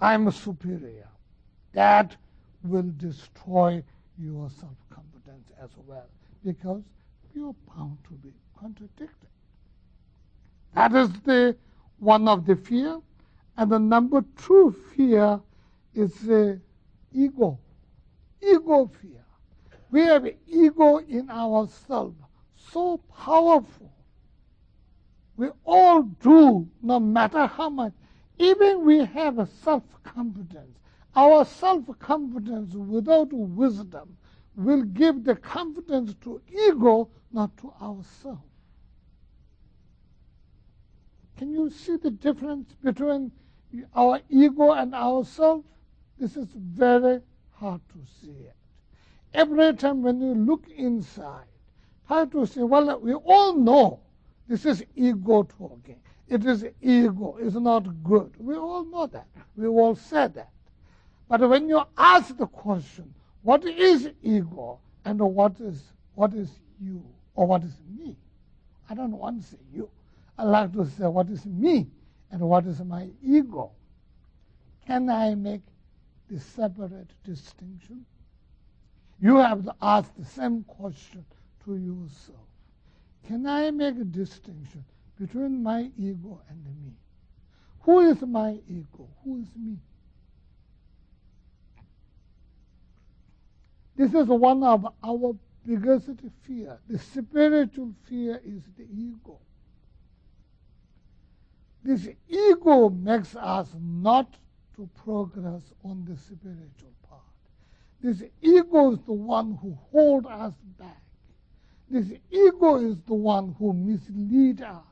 I'm 0.00 0.30
superior. 0.30 1.08
That 1.72 2.16
will 2.64 2.90
destroy 2.96 3.82
your 4.18 4.50
self 4.50 4.76
confidence 4.90 5.50
as 5.62 5.70
well 5.86 6.06
because 6.44 6.82
you're 7.34 7.54
bound 7.74 7.98
to 8.08 8.14
be 8.14 8.32
contradicted. 8.58 9.28
That 10.74 10.94
is 10.94 11.10
the 11.24 11.56
one 11.98 12.28
of 12.28 12.46
the 12.46 12.56
fear. 12.56 13.00
And 13.56 13.70
the 13.70 13.78
number 13.78 14.24
two 14.36 14.74
fear 14.94 15.40
is 15.94 16.14
the 16.20 16.60
ego. 17.12 17.58
Ego 18.42 18.90
fear. 19.00 19.24
We 19.90 20.02
have 20.02 20.26
ego 20.46 20.98
in 20.98 21.30
ourselves, 21.30 22.16
so 22.56 22.98
powerful. 22.98 23.92
We 25.36 25.48
all 25.64 26.02
do, 26.02 26.68
no 26.82 27.00
matter 27.00 27.46
how 27.46 27.70
much. 27.70 27.92
Even 28.38 28.84
we 28.84 29.04
have 29.04 29.48
self-confidence. 29.62 30.78
Our 31.16 31.44
self-confidence 31.44 32.74
without 32.74 33.32
wisdom 33.32 34.16
will 34.54 34.82
give 34.82 35.24
the 35.24 35.36
confidence 35.36 36.14
to 36.22 36.40
ego, 36.48 37.08
not 37.32 37.56
to 37.58 37.72
ourselves. 37.80 38.42
Can 41.36 41.52
you 41.52 41.70
see 41.70 41.96
the 41.96 42.10
difference 42.10 42.74
between 42.84 43.32
our 43.94 44.20
ego 44.28 44.72
and 44.72 44.94
ourselves? 44.94 45.66
This 46.18 46.36
is 46.36 46.48
very 46.54 47.22
hard 47.52 47.80
to 47.88 47.98
see. 48.20 48.48
Every 49.32 49.74
time 49.74 50.02
when 50.02 50.20
you 50.20 50.34
look 50.34 50.68
inside, 50.68 51.46
try 52.06 52.24
to 52.26 52.46
say, 52.46 52.62
well, 52.62 52.98
we 52.98 53.14
all 53.14 53.54
know 53.54 54.00
this 54.48 54.66
is 54.66 54.84
ego 54.96 55.44
talking. 55.44 56.00
It 56.28 56.44
is 56.44 56.64
ego. 56.80 57.36
It's 57.40 57.54
not 57.54 58.02
good. 58.02 58.32
We 58.38 58.56
all 58.56 58.84
know 58.84 59.06
that. 59.06 59.26
We 59.56 59.66
all 59.66 59.94
said 59.94 60.34
that. 60.34 60.50
But 61.28 61.48
when 61.48 61.68
you 61.68 61.82
ask 61.96 62.36
the 62.36 62.46
question, 62.46 63.14
what 63.42 63.64
is 63.64 64.10
ego 64.22 64.80
and 65.04 65.20
what 65.20 65.60
is 65.60 65.82
what 66.14 66.34
is 66.34 66.50
you 66.80 67.02
or 67.34 67.46
what 67.46 67.62
is 67.62 67.76
me? 67.96 68.16
I 68.88 68.94
don't 68.94 69.12
want 69.12 69.42
to 69.42 69.48
say 69.48 69.58
you. 69.72 69.88
I 70.36 70.44
like 70.44 70.72
to 70.72 70.84
say 70.84 71.06
what 71.06 71.28
is 71.30 71.46
me 71.46 71.88
and 72.30 72.40
what 72.40 72.66
is 72.66 72.80
my 72.80 73.08
ego. 73.22 73.70
Can 74.86 75.08
I 75.08 75.34
make 75.34 75.62
the 76.28 76.40
separate 76.40 77.10
distinction? 77.24 78.04
You 79.20 79.36
have 79.36 79.64
to 79.64 79.74
ask 79.82 80.10
the 80.16 80.24
same 80.24 80.64
question 80.64 81.24
to 81.64 81.76
yourself. 81.76 82.38
Can 83.26 83.46
I 83.46 83.70
make 83.70 83.96
a 83.96 84.04
distinction 84.04 84.84
between 85.18 85.62
my 85.62 85.90
ego 85.98 86.40
and 86.48 86.64
me? 86.64 86.92
Who 87.80 88.00
is 88.00 88.22
my 88.22 88.58
ego? 88.68 89.08
Who 89.22 89.40
is 89.40 89.48
me? 89.56 89.76
This 93.96 94.14
is 94.14 94.28
one 94.28 94.62
of 94.62 94.86
our 95.04 95.36
biggest 95.66 96.08
fear. 96.42 96.78
The 96.88 96.98
spiritual 96.98 97.92
fear 98.08 98.40
is 98.42 98.62
the 98.78 98.84
ego. 98.84 99.38
This 101.82 102.08
ego 102.28 102.88
makes 102.88 103.36
us 103.36 103.68
not 103.78 104.34
to 104.76 104.88
progress 105.04 105.62
on 105.84 106.06
the 106.06 106.16
spiritual 106.16 106.92
this 108.02 108.22
ego 108.40 108.92
is 108.92 108.98
the 109.06 109.12
one 109.12 109.58
who 109.60 109.76
holds 109.92 110.26
us 110.26 110.54
back. 110.78 111.02
This 111.90 112.12
ego 112.30 112.76
is 112.76 113.00
the 113.02 113.14
one 113.14 113.54
who 113.58 113.72
misleads 113.72 114.62
us. 114.62 114.84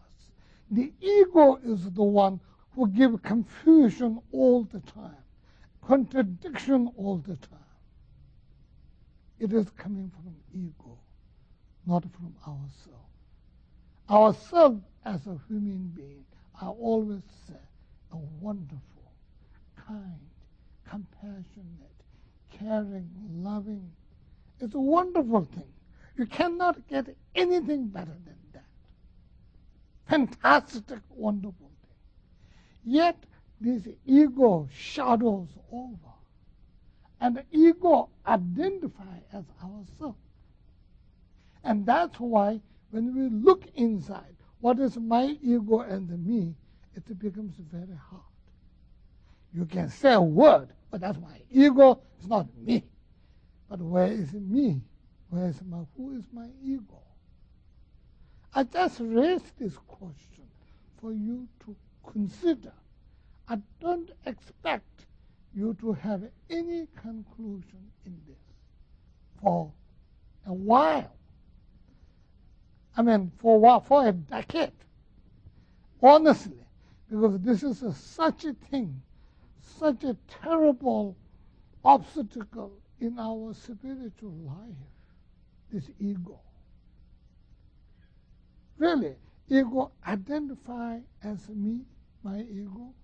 The 0.70 0.92
ego 1.00 1.56
is 1.64 1.90
the 1.92 2.02
one 2.02 2.40
who 2.74 2.88
gives 2.88 3.18
confusion 3.22 4.20
all 4.32 4.64
the 4.64 4.80
time, 4.80 5.24
contradiction 5.80 6.92
all 6.96 7.18
the 7.18 7.36
time. 7.36 7.58
It 9.38 9.52
is 9.52 9.70
coming 9.70 10.10
from 10.10 10.34
ego, 10.52 10.98
not 11.86 12.04
from 12.12 12.34
ourselves. 12.46 13.08
Ourselves 14.10 14.82
as 15.04 15.26
a 15.26 15.38
human 15.48 15.92
being, 15.94 16.24
I 16.60 16.66
always 16.66 17.22
say, 17.46 17.54
a 18.12 18.16
wonderful, 18.40 19.12
kind, 19.76 20.20
compassionate, 20.88 21.97
caring, 22.50 23.08
loving. 23.32 23.90
It's 24.60 24.74
a 24.74 24.80
wonderful 24.80 25.44
thing. 25.44 25.72
You 26.16 26.26
cannot 26.26 26.86
get 26.88 27.14
anything 27.34 27.86
better 27.86 28.16
than 28.24 28.36
that. 28.52 28.64
Fantastic, 30.08 31.00
wonderful 31.10 31.70
thing. 31.82 31.96
Yet 32.84 33.16
this 33.60 33.88
ego 34.06 34.68
shadows 34.72 35.48
over. 35.72 35.96
And 37.20 37.36
the 37.36 37.44
ego 37.50 38.10
identifies 38.26 39.22
as 39.32 39.44
ourselves. 39.62 40.18
And 41.64 41.84
that's 41.84 42.18
why 42.18 42.60
when 42.90 43.14
we 43.14 43.28
look 43.28 43.64
inside, 43.74 44.36
what 44.60 44.78
is 44.78 44.96
my 44.96 45.36
ego 45.42 45.80
and 45.80 46.26
me, 46.26 46.54
it 46.94 47.18
becomes 47.18 47.54
very 47.70 47.96
hard. 48.10 48.22
You 49.54 49.64
can 49.66 49.88
say 49.88 50.14
a 50.14 50.20
word, 50.20 50.68
but 50.90 51.00
that's 51.00 51.18
my 51.18 51.40
ego. 51.50 52.00
It's 52.18 52.28
not 52.28 52.46
me. 52.56 52.84
But 53.68 53.80
where 53.80 54.06
is 54.06 54.32
me? 54.32 54.80
Where 55.30 55.48
is 55.48 55.60
my, 55.62 55.84
who 55.96 56.16
is 56.16 56.24
my 56.32 56.48
ego? 56.62 57.02
I 58.54 58.64
just 58.64 58.98
raised 59.00 59.58
this 59.58 59.76
question 59.86 60.44
for 61.00 61.12
you 61.12 61.46
to 61.64 61.76
consider. 62.10 62.72
I 63.48 63.58
don't 63.80 64.10
expect 64.26 65.06
you 65.54 65.76
to 65.80 65.92
have 65.92 66.22
any 66.48 66.86
conclusion 66.96 67.90
in 68.06 68.18
this 68.26 68.38
for 69.42 69.70
a 70.46 70.52
while. 70.52 71.12
I 72.96 73.02
mean, 73.02 73.30
for 73.38 73.56
a 73.56 73.58
while, 73.58 73.80
for 73.80 74.06
a 74.08 74.12
decade. 74.12 74.72
Honestly, 76.02 76.64
because 77.10 77.38
this 77.40 77.62
is 77.62 77.82
a, 77.82 77.92
such 77.92 78.44
a 78.44 78.54
thing 78.54 79.00
such 79.68 80.04
a 80.04 80.16
terrible 80.42 81.16
obstacle 81.84 82.72
in 83.00 83.18
our 83.18 83.54
spiritual 83.54 84.32
life, 84.44 84.88
this 85.70 85.90
ego. 86.00 86.40
Really, 88.76 89.16
ego 89.48 89.92
identify 90.06 90.98
as 91.22 91.48
me, 91.48 91.80
my 92.22 92.40
ego. 92.40 92.94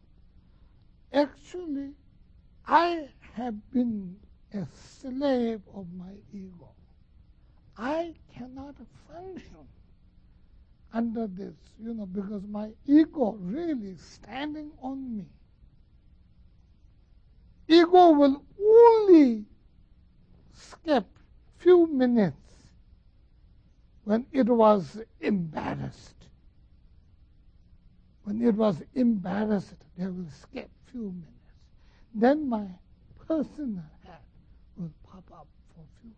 Actually, 1.13 1.93
I 2.67 3.09
have 3.35 3.55
been 3.71 4.17
a 4.53 4.67
slave 4.75 5.61
of 5.75 5.87
my 5.93 6.13
ego. 6.33 6.71
I 7.77 8.15
cannot 8.33 8.77
function 9.09 9.69
under 10.93 11.27
this, 11.27 11.55
you 11.83 11.93
know, 11.93 12.07
because 12.07 12.43
my 12.49 12.71
ego 12.87 13.37
really 13.41 13.97
standing 13.97 14.71
on 14.81 15.17
me. 15.17 15.27
Ego 17.67 18.11
will 18.13 18.43
only 18.61 19.45
skip 20.53 21.07
few 21.59 21.87
minutes 21.87 22.37
when 24.05 24.27
it 24.33 24.47
was 24.47 25.01
embarrassed. 25.21 26.15
When 28.25 28.43
it 28.43 28.55
was 28.55 28.83
embarrassed, 28.95 29.77
they 29.97 30.07
will 30.07 30.29
skip 30.31 30.71
few 30.87 31.13
minutes. 31.13 31.31
Then 32.15 32.49
my 32.49 32.67
personal 33.27 33.85
head 34.05 34.21
will 34.77 34.93
pop 35.05 35.25
up 35.33 35.47
for 35.75 35.81
a 35.81 36.01
few 36.01 36.13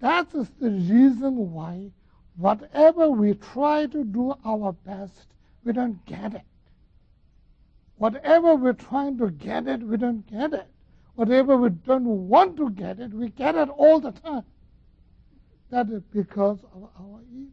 seconds. 0.00 0.32
That 0.32 0.40
is 0.40 0.48
the 0.60 0.70
reason 0.70 1.52
why 1.52 1.92
whatever 2.36 3.10
we 3.10 3.34
try 3.34 3.86
to 3.86 4.04
do 4.04 4.34
our 4.44 4.72
best, 4.72 5.26
we 5.64 5.72
don't 5.72 6.04
get 6.06 6.34
it. 6.34 6.42
Whatever 8.00 8.54
we're 8.54 8.72
trying 8.72 9.18
to 9.18 9.30
get 9.30 9.66
it, 9.66 9.82
we 9.82 9.98
don't 9.98 10.26
get 10.26 10.54
it. 10.54 10.66
Whatever 11.16 11.58
we 11.58 11.68
don't 11.68 12.28
want 12.28 12.56
to 12.56 12.70
get 12.70 12.98
it, 12.98 13.12
we 13.12 13.28
get 13.28 13.56
it 13.56 13.68
all 13.68 14.00
the 14.00 14.12
time. 14.12 14.44
That 15.68 15.90
is 15.90 16.02
because 16.04 16.60
of 16.74 16.88
our 16.98 17.20
ego. 17.30 17.50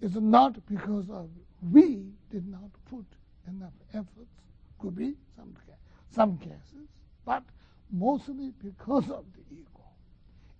It's 0.00 0.14
not 0.14 0.64
because 0.66 1.10
of 1.10 1.28
we 1.72 2.12
did 2.30 2.46
not 2.46 2.70
put 2.88 3.06
enough 3.48 3.72
efforts. 3.92 4.30
Could 4.78 4.94
be 4.94 5.16
some 5.36 5.56
some 6.12 6.38
cases, 6.38 6.86
but 7.24 7.42
mostly 7.90 8.52
because 8.62 9.10
of 9.10 9.24
the 9.34 9.42
ego. 9.52 9.82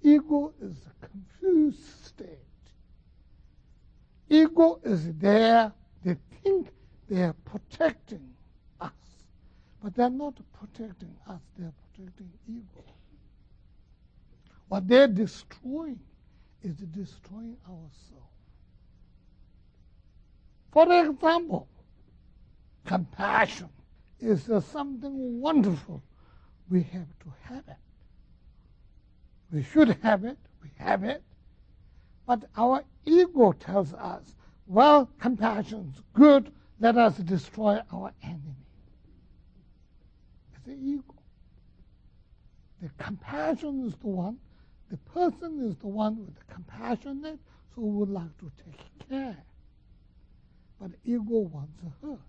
Ego 0.02 0.52
is 0.60 0.74
a 0.84 1.06
confused 1.06 2.04
state. 2.04 2.26
Ego 4.28 4.80
is 4.82 5.14
there. 5.14 5.72
They 6.04 6.16
think 6.42 6.70
they 7.08 7.22
are 7.22 7.34
protecting 7.44 8.34
us. 8.80 8.90
But 9.82 9.94
they're 9.94 10.10
not 10.10 10.34
protecting 10.52 11.14
us, 11.28 11.40
they're 11.58 11.72
protecting 11.94 12.30
ego. 12.48 12.84
What 14.68 14.88
they're 14.88 15.08
destroying 15.08 16.00
is 16.62 16.76
destroying 16.76 17.56
ourselves. 17.68 17.92
For 20.72 20.92
example, 20.92 21.68
compassion 22.84 23.68
is 24.20 24.50
uh, 24.50 24.60
something 24.60 25.40
wonderful. 25.40 26.02
We 26.68 26.82
have 26.82 27.08
to 27.20 27.32
have 27.44 27.64
it. 27.68 27.76
We 29.52 29.62
should 29.62 29.96
have 30.02 30.24
it. 30.24 30.38
We 30.62 30.70
have 30.78 31.04
it. 31.04 31.22
But 32.26 32.44
our 32.56 32.82
ego 33.04 33.52
tells 33.52 33.94
us, 33.94 34.34
well, 34.66 35.08
compassion's 35.20 36.02
good. 36.12 36.52
Let 36.78 36.98
us 36.98 37.16
destroy 37.16 37.80
our 37.92 38.12
enemy. 38.22 38.66
It's 40.52 40.66
the 40.66 40.74
ego. 40.74 41.14
The 42.82 42.90
compassion 43.02 43.86
is 43.86 43.94
the 43.96 44.08
one. 44.08 44.38
The 44.90 44.98
person 44.98 45.60
is 45.68 45.76
the 45.76 45.88
one 45.88 46.18
with 46.18 46.34
the 46.34 46.44
compassionate, 46.52 47.40
so 47.74 47.82
would 47.82 48.10
like 48.10 48.36
to 48.38 48.50
take 48.64 49.08
care. 49.08 49.36
But 50.80 50.90
ego 51.04 51.38
wants 51.38 51.72
to 51.80 52.06
hurt. 52.06 52.20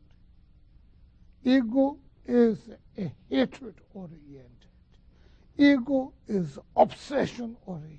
Ego 1.44 1.98
is 2.26 2.58
a 2.98 3.12
hatred 3.30 3.76
oriented. 3.94 4.48
Ego 5.58 6.14
is 6.28 6.58
obsession 6.76 7.58
oriented. 7.66 7.98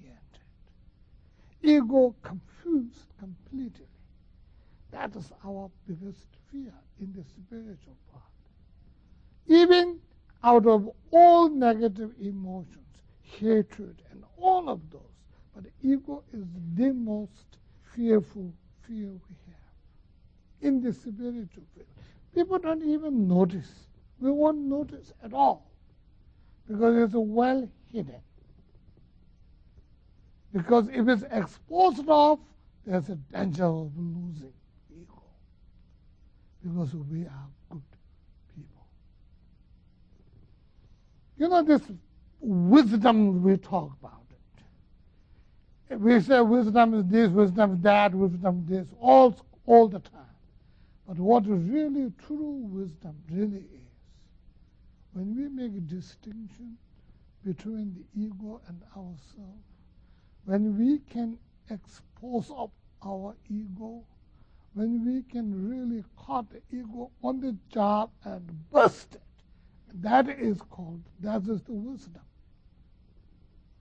Ego 1.62 2.14
confused 2.23 3.07
completely. 3.18 3.87
That 4.90 5.14
is 5.16 5.31
our 5.44 5.70
biggest 5.87 6.38
fear 6.51 6.73
in 7.01 7.13
the 7.13 7.25
spiritual 7.25 7.97
part. 8.13 8.25
Even 9.47 9.99
out 10.43 10.67
of 10.67 10.91
all 11.11 11.49
negative 11.49 12.13
emotions, 12.21 12.87
hatred 13.23 14.03
and 14.11 14.23
all 14.37 14.69
of 14.69 14.81
those, 14.91 15.01
but 15.55 15.65
ego 15.83 16.23
is 16.33 16.45
the 16.75 16.93
most 16.93 17.59
fearful 17.95 18.53
fear 18.87 19.09
we 19.09 19.37
have 19.47 19.59
in 20.61 20.81
the 20.81 20.93
spiritual 20.93 21.65
field. 21.75 21.87
People 22.35 22.59
don't 22.59 22.83
even 22.83 23.27
notice. 23.27 23.87
We 24.21 24.31
won't 24.31 24.59
notice 24.59 25.13
at 25.23 25.33
all 25.33 25.71
because 26.69 26.97
it's 26.97 27.15
well 27.15 27.69
hidden. 27.93 28.21
Because 30.53 30.89
if 30.89 31.09
it's 31.09 31.25
exposed 31.31 32.09
off, 32.09 32.41
there's 32.87 33.09
a 33.09 33.17
danger 33.17 33.65
of 33.65 33.93
losing. 33.97 34.53
Because 36.68 36.94
we 36.94 37.22
are 37.22 37.46
good 37.70 37.83
people. 38.54 38.87
You 41.38 41.48
know, 41.48 41.62
this 41.62 41.83
wisdom 42.40 43.42
we 43.42 43.57
talk 43.57 43.92
about 44.00 44.24
it. 45.88 45.98
We 45.98 46.20
say 46.20 46.40
wisdom 46.40 46.94
is 46.94 47.07
this, 47.07 47.31
wisdom 47.31 47.74
is 47.74 47.81
that, 47.81 48.14
wisdom 48.14 48.64
is 48.64 48.70
this, 48.70 48.88
all, 49.00 49.35
all 49.64 49.88
the 49.88 50.00
time. 50.00 50.12
But 51.07 51.16
what 51.18 51.44
really 51.46 52.12
true 52.26 52.61
wisdom 52.70 53.16
really 53.31 53.64
is, 53.64 53.88
when 55.14 55.35
we 55.35 55.48
make 55.48 55.74
a 55.74 55.81
distinction 55.81 56.76
between 57.44 57.94
the 57.94 58.20
ego 58.22 58.61
and 58.68 58.83
ourselves, 58.94 59.64
when 60.44 60.78
we 60.78 60.98
can 61.11 61.38
expose 61.70 62.50
up 62.50 62.70
our 63.02 63.35
ego, 63.48 64.04
when 64.79 65.05
we 65.05 65.23
can 65.23 65.69
really 65.69 66.05
cut 66.25 66.45
the 66.51 66.61
ego 66.71 67.11
on 67.25 67.41
the 67.41 67.57
job 67.69 68.11
and 68.23 68.71
bust 68.71 69.17
it, 69.17 69.21
that 70.03 70.29
is 70.29 70.61
called, 70.71 71.03
that 71.19 71.43
is 71.49 71.61
the 71.62 71.73
wisdom. 71.73 72.23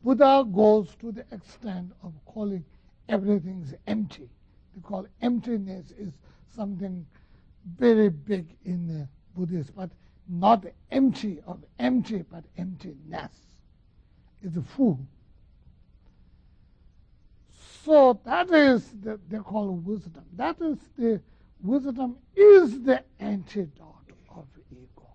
Buddha 0.04 0.44
goes 0.52 0.96
to 1.00 1.12
the 1.12 1.24
extent 1.32 1.92
of 2.02 2.14
calling 2.26 2.66
everything 3.10 3.64
empty. 3.86 4.28
Because 4.74 5.06
emptiness 5.22 5.92
is 6.00 6.14
something 6.56 7.06
very 7.78 8.10
big 8.10 8.56
in 8.66 8.88
the 8.88 9.08
Buddhist, 9.36 9.76
but 9.76 9.92
not 10.28 10.66
empty 10.90 11.40
of 11.46 11.64
empty, 11.78 12.24
but 12.32 12.44
emptiness. 12.58 13.34
It's 14.42 14.58
full. 14.76 15.00
So 17.88 18.20
that 18.26 18.52
is 18.52 18.86
the, 19.02 19.18
they 19.30 19.38
call 19.38 19.70
wisdom. 19.70 20.26
That 20.36 20.60
is 20.60 20.78
the 20.98 21.22
wisdom 21.64 22.18
is 22.36 22.84
the 22.84 23.02
antidote 23.22 24.12
of 24.36 24.46
ego. 24.70 25.08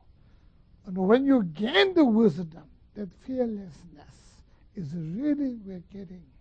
And 0.87 0.96
when 0.96 1.26
you 1.26 1.42
gain 1.42 1.92
the 1.92 2.06
wisdom, 2.06 2.64
that 2.94 3.11
fearlessness 3.26 4.16
is 4.74 4.88
really 4.94 5.58
we're 5.66 5.82
getting 5.92 6.16
it. 6.16 6.40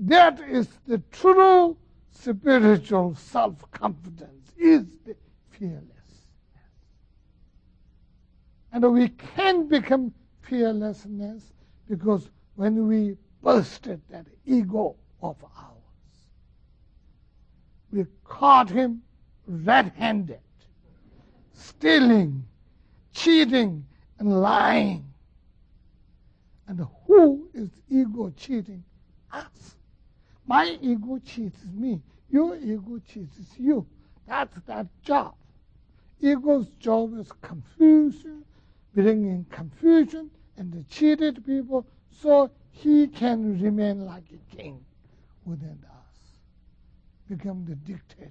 That 0.00 0.40
is 0.40 0.66
the 0.88 0.98
true 1.12 1.76
spiritual 2.10 3.14
self-confidence, 3.14 4.50
is 4.58 4.82
the 5.04 5.14
fearlessness. 5.50 5.92
And 8.72 8.92
we 8.92 9.10
can 9.10 9.68
become 9.68 10.12
fearlessness 10.42 11.52
because 11.88 12.28
when 12.56 12.88
we 12.88 13.16
busted 13.46 14.00
that 14.10 14.26
ego 14.44 14.96
of 15.22 15.36
ours. 15.56 16.16
We 17.92 18.04
caught 18.24 18.68
him 18.68 19.02
red 19.46 19.92
handed, 19.94 20.40
stealing, 21.52 22.44
cheating, 23.12 23.86
and 24.18 24.40
lying. 24.42 25.04
And 26.66 26.84
who 27.06 27.48
is 27.54 27.70
ego 27.88 28.32
cheating? 28.36 28.82
Us. 29.32 29.76
My 30.44 30.76
ego 30.82 31.20
cheats 31.24 31.60
me. 31.72 32.02
Your 32.28 32.56
ego 32.56 33.00
cheats 33.08 33.38
you. 33.56 33.86
That's 34.26 34.58
that 34.66 34.88
job. 35.04 35.36
Ego's 36.20 36.66
job 36.80 37.16
is 37.16 37.30
confusion, 37.42 38.44
bringing 38.92 39.46
confusion 39.50 40.32
and 40.56 40.72
the 40.72 40.82
cheated 40.90 41.46
people 41.46 41.86
so 42.10 42.50
he 42.76 43.08
can 43.08 43.60
remain 43.60 44.04
like 44.04 44.24
a 44.32 44.56
king 44.56 44.84
within 45.46 45.78
us, 45.90 46.18
become 47.28 47.64
the 47.64 47.74
dictator. 47.76 48.30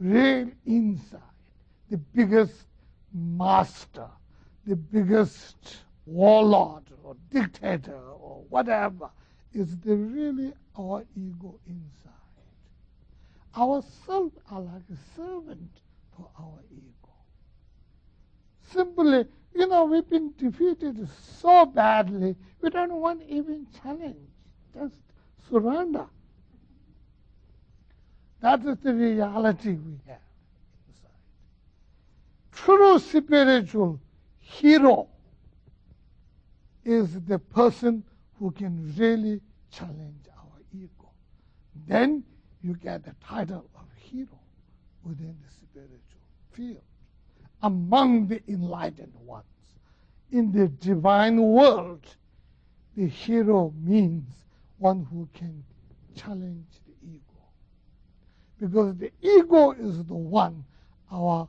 real 0.00 0.50
inside, 0.66 1.20
the 1.90 1.96
biggest 1.98 2.66
master, 3.14 4.08
the 4.66 4.74
biggest 4.76 5.78
warlord 6.06 6.82
or 7.04 7.14
dictator 7.30 8.00
or 8.10 8.42
whatever, 8.48 9.10
is 9.52 9.78
the 9.78 9.94
really 9.94 10.52
our 10.76 11.04
ego 11.16 11.60
inside. 11.66 12.12
Our 13.56 13.82
self 14.06 14.32
are 14.50 14.60
like 14.60 14.82
a 14.92 15.16
servant 15.16 15.80
for 16.16 16.28
our 16.38 16.58
ego. 16.72 17.01
Simply, 18.72 19.26
you 19.54 19.66
know, 19.66 19.84
we've 19.84 20.08
been 20.08 20.32
defeated 20.38 21.08
so 21.40 21.66
badly, 21.66 22.36
we 22.60 22.70
don't 22.70 22.94
want 22.94 23.22
even 23.28 23.66
challenge. 23.82 24.16
Just 24.74 24.94
surrender. 25.50 26.06
That 28.40 28.64
is 28.64 28.78
the 28.78 28.94
reality 28.94 29.72
we 29.72 29.98
have. 30.06 30.18
True 32.52 32.98
spiritual 32.98 34.00
hero 34.38 35.08
is 36.84 37.20
the 37.22 37.38
person 37.38 38.04
who 38.38 38.50
can 38.50 38.94
really 38.96 39.40
challenge 39.70 40.26
our 40.36 40.60
ego. 40.72 41.10
Then 41.86 42.24
you 42.62 42.74
get 42.74 43.04
the 43.04 43.14
title 43.24 43.64
of 43.74 43.86
hero 43.96 44.38
within 45.04 45.36
the 45.44 45.52
spiritual 45.52 45.98
field. 46.52 46.82
Among 47.62 48.26
the 48.26 48.42
enlightened 48.48 49.14
ones. 49.24 49.44
In 50.32 50.50
the 50.50 50.68
divine 50.68 51.40
world, 51.40 52.04
the 52.96 53.06
hero 53.06 53.72
means 53.80 54.24
one 54.78 55.06
who 55.10 55.28
can 55.34 55.62
challenge 56.16 56.66
the 56.86 57.08
ego. 57.08 57.20
Because 58.58 58.96
the 58.96 59.12
ego 59.20 59.72
is 59.72 60.04
the 60.04 60.14
one, 60.14 60.64
our 61.10 61.48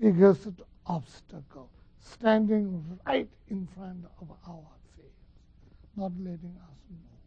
biggest 0.00 0.48
obstacle, 0.86 1.70
standing 2.00 2.98
right 3.06 3.28
in 3.48 3.68
front 3.76 4.04
of 4.20 4.30
our 4.48 4.66
face, 4.96 5.06
not 5.96 6.12
letting 6.18 6.56
us 6.62 6.76
move. 6.90 7.20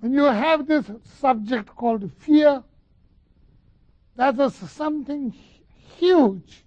When 0.00 0.12
you 0.12 0.24
have 0.24 0.66
this 0.66 0.90
subject 1.20 1.74
called 1.76 2.10
fear, 2.18 2.62
that 4.16 4.38
is 4.38 4.54
something 4.54 5.34
huge. 5.96 6.64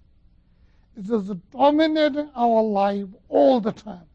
It 0.98 1.10
is 1.10 1.32
dominating 1.52 2.30
our 2.36 2.62
life 2.62 3.08
all 3.30 3.62
the 3.62 3.72
time, 3.72 4.06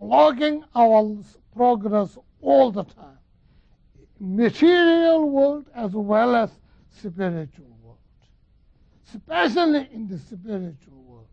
blocking 0.00 0.64
our 0.74 1.16
progress 1.54 2.18
all 2.40 2.70
the 2.70 2.84
time. 2.84 3.18
Material 4.18 5.28
world 5.28 5.66
as 5.74 5.92
well 5.92 6.34
as 6.34 6.50
spiritual 6.90 7.76
world. 7.82 7.98
Especially 9.08 9.88
in 9.92 10.08
the 10.08 10.18
spiritual 10.18 11.02
world. 11.06 11.28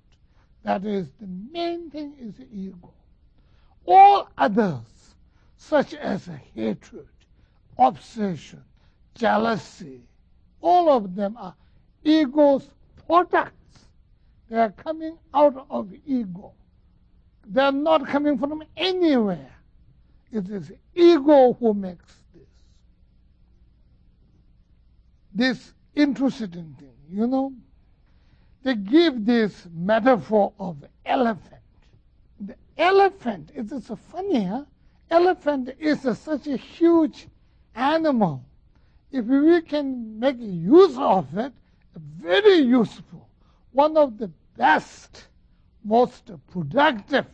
That 0.64 0.86
is, 0.86 1.10
the 1.20 1.28
main 1.28 1.90
thing 1.90 2.14
is 2.20 2.36
ego. 2.52 2.94
All 3.86 4.30
others, 4.38 5.16
such 5.58 5.94
as 5.94 6.30
hatred, 6.54 7.08
obsession, 7.78 8.64
jealousy, 9.16 10.02
all 10.62 10.90
of 10.90 11.16
them 11.16 11.36
are 11.38 11.56
ego's 12.04 12.70
products. 13.08 13.88
They 14.50 14.58
are 14.58 14.72
coming 14.72 15.18
out 15.34 15.66
of 15.70 15.92
ego. 16.06 16.54
They 17.46 17.62
are 17.62 17.72
not 17.72 18.08
coming 18.08 18.38
from 18.38 18.64
anywhere. 18.78 19.52
It 20.32 20.50
is 20.50 20.72
ego 20.96 21.54
who 21.54 21.74
makes 21.74 22.14
this. 22.34 22.48
This 25.34 25.74
interesting 25.96 26.76
thing, 26.80 26.94
you 27.10 27.28
know. 27.28 27.54
They 28.64 28.76
give 28.76 29.26
this 29.26 29.68
metaphor 29.74 30.54
of 30.60 30.78
elephant. 31.06 31.62
The 32.40 32.56
elephant, 32.78 33.52
it 33.54 33.72
is 33.72 33.92
funny, 34.12 34.46
huh? 34.46 34.64
Elephant 35.10 35.70
is 35.80 36.06
a, 36.06 36.16
such 36.16 36.48
a 36.48 36.56
huge 36.58 37.28
animal. 37.76 38.44
If 39.12 39.26
we 39.26 39.62
can 39.62 40.18
make 40.18 40.38
use 40.40 40.98
of 40.98 41.38
it, 41.38 41.54
very 42.00 42.58
useful. 42.58 43.28
One 43.72 43.98
of 43.98 44.18
the 44.18 44.30
best, 44.58 45.28
most 45.84 46.32
productive, 46.52 47.26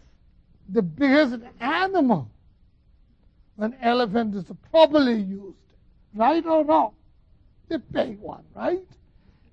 the 0.70 0.82
biggest 0.82 1.40
animal 1.60 2.30
when 3.56 3.76
elephant 3.82 4.36
is 4.36 4.46
properly 4.72 5.20
used. 5.20 5.56
Right 6.16 6.46
or 6.46 6.64
wrong? 6.64 6.94
The 7.68 7.80
big 7.80 8.20
one, 8.20 8.44
right? 8.56 8.86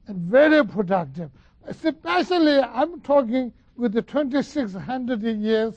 And 0.06 0.16
very 0.18 0.64
productive. 0.64 1.30
Especially, 1.66 2.60
I'm 2.60 3.00
talking 3.00 3.52
with 3.76 3.92
the 3.92 4.02
2600 4.02 5.22
years 5.22 5.74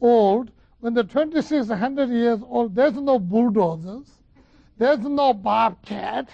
old. 0.00 0.50
When 0.80 0.94
the 0.94 1.04
2600 1.04 2.08
years 2.08 2.40
old, 2.48 2.74
there's 2.74 2.94
no 2.94 3.18
bulldozers, 3.18 4.06
there's 4.78 5.00
no 5.00 5.32
bobcat, 5.32 6.28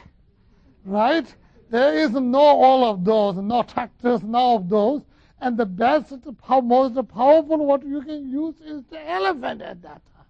right? 0.84 1.26
There 1.70 1.94
is 1.94 2.12
no 2.12 2.40
all 2.40 2.85
of 2.85 3.04
those, 3.04 3.37
no 3.37 3.62
tractors, 3.62 4.22
no 4.22 4.57
of 4.57 4.68
those. 4.68 5.02
And 5.40 5.57
the 5.57 5.66
best, 5.66 6.14
most 6.48 7.09
powerful 7.09 7.64
what 7.64 7.87
you 7.87 8.02
can 8.02 8.28
use 8.31 8.57
is 8.61 8.83
the 8.90 9.09
elephant 9.09 9.62
at 9.62 9.83
that 9.83 10.02
time. 10.07 10.26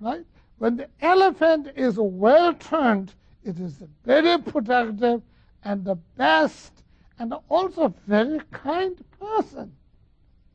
Right? 0.00 0.24
When 0.58 0.76
the 0.76 0.88
elephant 1.00 1.68
is 1.74 1.98
well 1.98 2.54
turned, 2.54 3.14
it 3.42 3.58
is 3.58 3.82
very 4.04 4.38
productive 4.38 5.22
and 5.64 5.84
the 5.84 5.96
best 6.16 6.84
and 7.18 7.34
also 7.48 7.92
very 8.06 8.40
kind 8.52 9.02
person. 9.18 9.72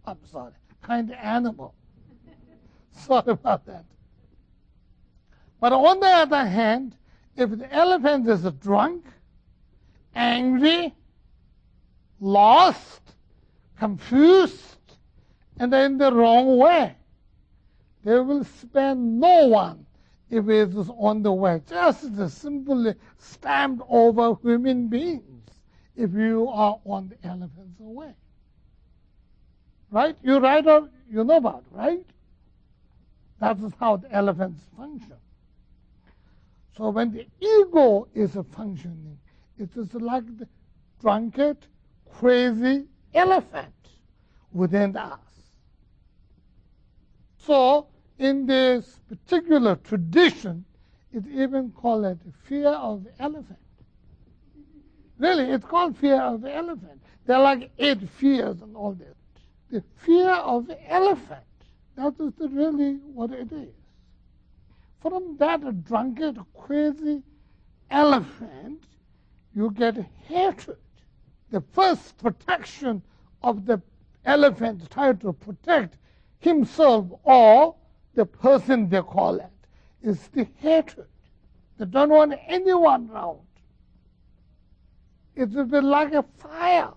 I'm 0.06 0.20
sorry, 0.32 0.54
kind 0.82 1.12
animal. 1.12 1.74
sorry 2.92 3.32
about 3.32 3.66
that. 3.66 3.86
But 5.60 5.74
on 5.74 6.00
the 6.00 6.08
other 6.08 6.46
hand, 6.46 6.96
if 7.36 7.50
the 7.50 7.74
elephant 7.74 8.28
is 8.28 8.44
drunk, 8.60 9.06
angry, 10.16 10.94
lost, 12.20 13.02
confused, 13.78 14.78
and 15.58 15.74
in 15.74 15.98
the 15.98 16.12
wrong 16.12 16.58
way, 16.58 16.96
they 18.04 18.20
will 18.20 18.44
spare 18.44 18.96
no 18.96 19.48
one 19.48 19.86
if 20.30 20.48
it 20.50 20.76
is 20.76 20.90
on 20.98 21.24
the 21.24 21.32
way. 21.32 21.62
Just 21.68 22.16
simply 22.32 22.96
stamped 23.18 23.84
over 23.88 24.36
human 24.42 24.88
beings 24.88 25.24
if 25.96 26.12
you 26.14 26.50
are 26.50 26.80
on 26.86 27.10
the 27.10 27.28
elephant's 27.28 27.80
way. 27.80 28.14
Right? 29.92 30.18
You 30.24 30.40
write 30.40 30.68
or 30.68 30.90
you 31.10 31.24
know 31.24 31.38
about, 31.38 31.64
right? 31.72 32.06
That 33.40 33.60
is 33.60 33.74
how 33.80 33.98
the 33.98 34.12
elephants 34.12 34.64
function. 34.76 35.18
So 36.76 36.90
when 36.90 37.12
the 37.12 37.28
ego 37.40 38.08
is 38.14 38.38
functioning, 38.52 39.20
it 39.58 39.70
is 39.76 39.94
like 39.94 40.26
the 40.38 40.48
drunkard, 41.00 41.58
crazy 42.12 42.86
elephant 43.14 43.74
within 44.52 44.98
us. 44.98 45.20
So 47.38 47.88
in 48.18 48.46
this 48.46 49.00
particular 49.08 49.76
tradition, 49.76 50.66
it 51.12 51.28
even 51.28 51.72
called 51.72 52.06
it 52.06 52.20
fear 52.44 52.70
of 52.70 53.04
the 53.04 53.12
elephant. 53.20 53.60
Really, 55.20 55.52
it's 55.52 55.66
called 55.66 55.96
fear 55.98 56.20
of 56.20 56.42
the 56.42 56.54
elephant. 56.54 57.02
There 57.26 57.38
are 57.38 57.44
like 57.44 57.72
eight 57.78 58.10
fears 58.10 58.62
and 58.62 58.76
all 58.76 58.94
that. 58.94 59.16
The 59.70 59.84
fear 59.98 60.32
of 60.32 60.68
the 60.68 60.92
elephant, 60.92 61.44
that 61.96 62.14
is 62.20 62.34
really 62.52 62.96
what 63.14 63.32
it 63.32 63.52
is. 63.52 63.74
From 65.04 65.36
that 65.36 65.84
drunkard, 65.84 66.40
crazy 66.58 67.22
elephant, 67.92 68.86
you 69.54 69.70
get 69.72 69.98
hatred. 69.98 70.78
The 71.52 71.60
first 71.60 72.18
protection 72.18 73.02
of 73.42 73.66
the 73.66 73.82
elephant 74.24 74.90
trying 74.90 75.18
to 75.18 75.34
protect 75.34 75.98
himself 76.40 77.06
or 77.24 77.76
the 78.14 78.26
person 78.26 78.88
they 78.88 79.02
call 79.02 79.36
it 79.42 79.52
is 80.02 80.30
the 80.30 80.48
hatred. 80.60 81.10
They 81.78 81.86
don't 81.86 82.10
want 82.10 82.36
anyone 82.48 83.10
around. 83.12 83.40
It 85.36 85.50
will 85.50 85.66
be 85.66 85.82
like 85.82 86.14
a 86.14 86.24
fire. 86.38 86.94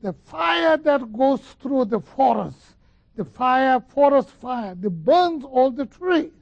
The 0.00 0.14
fire 0.24 0.78
that 0.78 1.12
goes 1.12 1.42
through 1.60 1.84
the 1.84 2.00
forest, 2.00 2.76
the 3.14 3.26
fire, 3.26 3.78
forest 3.78 4.30
fire, 4.30 4.74
that 4.74 4.90
burns 4.90 5.44
all 5.44 5.70
the 5.70 5.84
trees. 5.84 6.32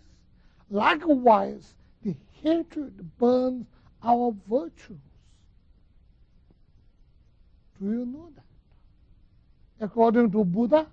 Likewise, 0.70 1.74
the 2.02 2.16
hatred 2.42 3.16
burns 3.18 3.66
our 4.02 4.34
virtues. 4.48 4.98
Do 7.80 7.86
you 7.86 8.06
know 8.06 8.30
that? 8.34 9.84
According 9.84 10.30
to 10.32 10.44
Buddha, 10.44 10.86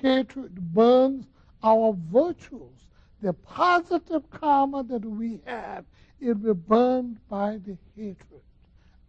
hatred 0.00 0.54
burns 0.74 1.26
our 1.62 1.96
virtues, 2.10 2.88
the 3.20 3.32
positive 3.32 4.28
karma 4.30 4.82
that 4.84 5.04
we 5.04 5.40
have 5.46 5.84
it'll 6.20 6.34
be 6.34 6.52
burned 6.52 7.18
by 7.28 7.58
the 7.66 7.76
hatred. 7.96 8.42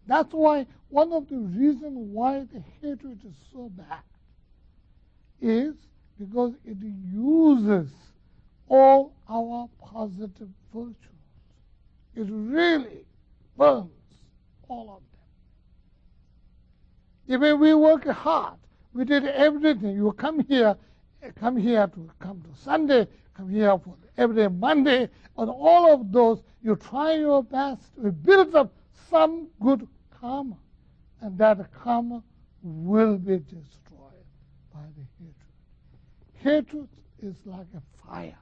That's 0.07 0.33
why 0.33 0.65
one 0.89 1.13
of 1.13 1.29
the 1.29 1.37
reasons 1.37 1.93
why 1.95 2.45
the 2.51 2.63
hatred 2.81 3.19
is 3.25 3.35
so 3.51 3.69
bad 3.69 4.01
is 5.41 5.75
because 6.19 6.53
it 6.65 6.77
uses 7.11 7.89
all 8.67 9.13
our 9.33 9.67
positive 9.79 10.49
virtues. 10.73 10.95
It 12.15 12.27
really 12.29 13.05
burns 13.57 13.89
all 14.67 14.89
of 14.97 15.01
them. 17.27 17.35
Even 17.35 17.59
we 17.59 17.73
work 17.73 18.05
hard, 18.05 18.59
we 18.93 19.05
did 19.05 19.25
everything. 19.25 19.95
You 19.95 20.11
come 20.11 20.39
here, 20.41 20.77
come 21.39 21.57
here 21.57 21.87
to 21.87 22.09
come 22.19 22.41
to 22.41 22.61
Sunday, 22.61 23.07
come 23.33 23.49
here 23.49 23.79
for 23.79 23.95
every 24.17 24.47
Monday, 24.49 25.09
and 25.37 25.49
all 25.49 25.91
of 25.91 26.11
those, 26.11 26.43
you 26.61 26.75
try 26.75 27.13
your 27.13 27.43
best 27.43 27.95
to 27.95 28.11
build 28.11 28.53
up 28.53 28.71
some 29.09 29.47
good 29.59 29.87
karma, 30.21 30.57
and 31.21 31.35
that 31.39 31.73
karma 31.73 32.21
will 32.61 33.17
be 33.17 33.39
destroyed 33.39 34.27
by 34.71 34.81
the 34.95 35.05
hatred. 35.17 35.33
Hatred 36.35 36.89
is 37.23 37.35
like 37.45 37.67
a 37.75 37.81
fire. 38.05 38.37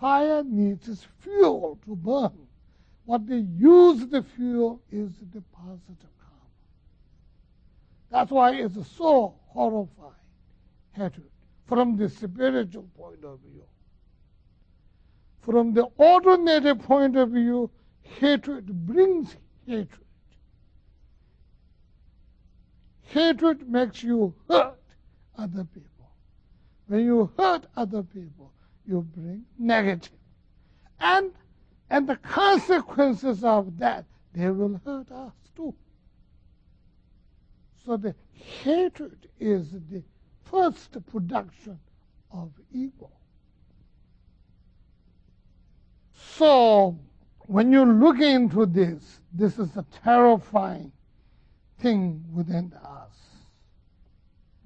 Fire 0.00 0.42
needs 0.42 1.06
fuel 1.18 1.78
to 1.84 1.94
burn. 1.94 2.32
What 3.04 3.26
they 3.26 3.44
use 3.58 4.06
the 4.06 4.22
fuel 4.22 4.80
is 4.90 5.10
the 5.32 5.42
positive 5.52 6.10
karma. 6.18 6.48
That's 8.10 8.30
why 8.30 8.54
it's 8.54 8.74
so 8.96 9.34
horrifying, 9.48 10.14
hatred, 10.92 11.28
from 11.66 11.98
the 11.98 12.08
spiritual 12.08 12.88
point 12.96 13.24
of 13.24 13.40
view. 13.40 13.64
From 15.42 15.74
the 15.74 15.84
ordinary 15.98 16.74
point 16.74 17.16
of 17.16 17.30
view, 17.30 17.70
hatred 18.02 18.86
brings 18.86 19.36
hatred. 19.66 20.06
Hatred 23.02 23.68
makes 23.68 24.02
you 24.02 24.34
hurt 24.48 24.78
other 25.36 25.64
people. 25.64 26.10
When 26.86 27.04
you 27.04 27.30
hurt 27.36 27.66
other 27.76 28.02
people, 28.02 28.52
you 28.90 29.06
bring 29.16 29.44
negative. 29.58 30.10
And, 30.98 31.32
and 31.88 32.08
the 32.08 32.16
consequences 32.16 33.44
of 33.44 33.78
that, 33.78 34.04
they 34.34 34.50
will 34.50 34.80
hurt 34.84 35.10
us 35.10 35.32
too. 35.56 35.74
So 37.84 37.96
the 37.96 38.14
hatred 38.32 39.28
is 39.38 39.70
the 39.70 40.02
first 40.44 40.96
production 41.06 41.78
of 42.32 42.50
ego. 42.72 43.10
So 46.12 46.98
when 47.46 47.72
you 47.72 47.84
look 47.84 48.20
into 48.20 48.66
this, 48.66 49.20
this 49.32 49.58
is 49.58 49.76
a 49.76 49.86
terrifying 50.04 50.92
thing 51.78 52.24
within 52.32 52.72
us. 52.84 53.16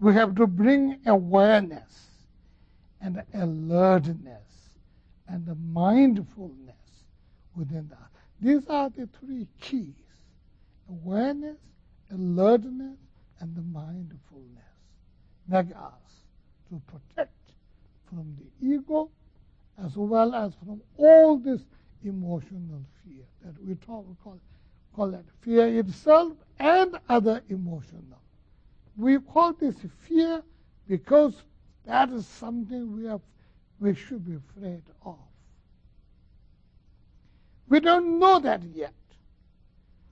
We 0.01 0.15
have 0.15 0.35
to 0.37 0.47
bring 0.47 1.01
awareness 1.07 2.14
and 3.05 3.17
the 3.17 3.25
alertness 3.35 4.49
and 5.29 5.45
the 5.47 5.55
mindfulness 5.55 6.75
within 7.55 7.91
us. 7.93 8.09
These 8.41 8.67
are 8.69 8.89
the 8.89 9.07
three 9.21 9.47
keys 9.61 9.93
awareness, 10.89 11.59
alertness, 12.11 12.97
and 13.41 13.55
the 13.55 13.63
mindfulness 13.63 14.65
make 15.49 15.67
us 15.77 16.25
to 16.71 16.81
protect 16.87 17.33
from 18.09 18.37
the 18.39 18.75
ego 18.75 19.11
as 19.85 19.97
well 19.97 20.35
as 20.35 20.55
from 20.65 20.81
all 20.97 21.37
this 21.37 21.61
emotional 22.05 22.83
fear 23.05 23.25
that 23.45 23.55
we 23.67 23.75
talk 23.75 24.07
call, 24.23 24.39
call 24.97 25.11
that 25.11 25.25
fear 25.43 25.67
itself 25.79 26.33
and 26.59 26.99
other 27.09 27.43
emotional. 27.51 28.21
We 28.97 29.19
call 29.19 29.53
this 29.53 29.75
fear 30.07 30.43
because 30.87 31.35
that 31.87 32.11
is 32.11 32.27
something 32.27 32.97
we, 32.97 33.07
have, 33.07 33.21
we 33.79 33.95
should 33.95 34.25
be 34.27 34.37
afraid 34.37 34.83
of. 35.05 35.17
We 37.69 37.81
don't 37.81 38.19
know 38.19 38.39
that 38.41 38.63
yet. 38.75 38.93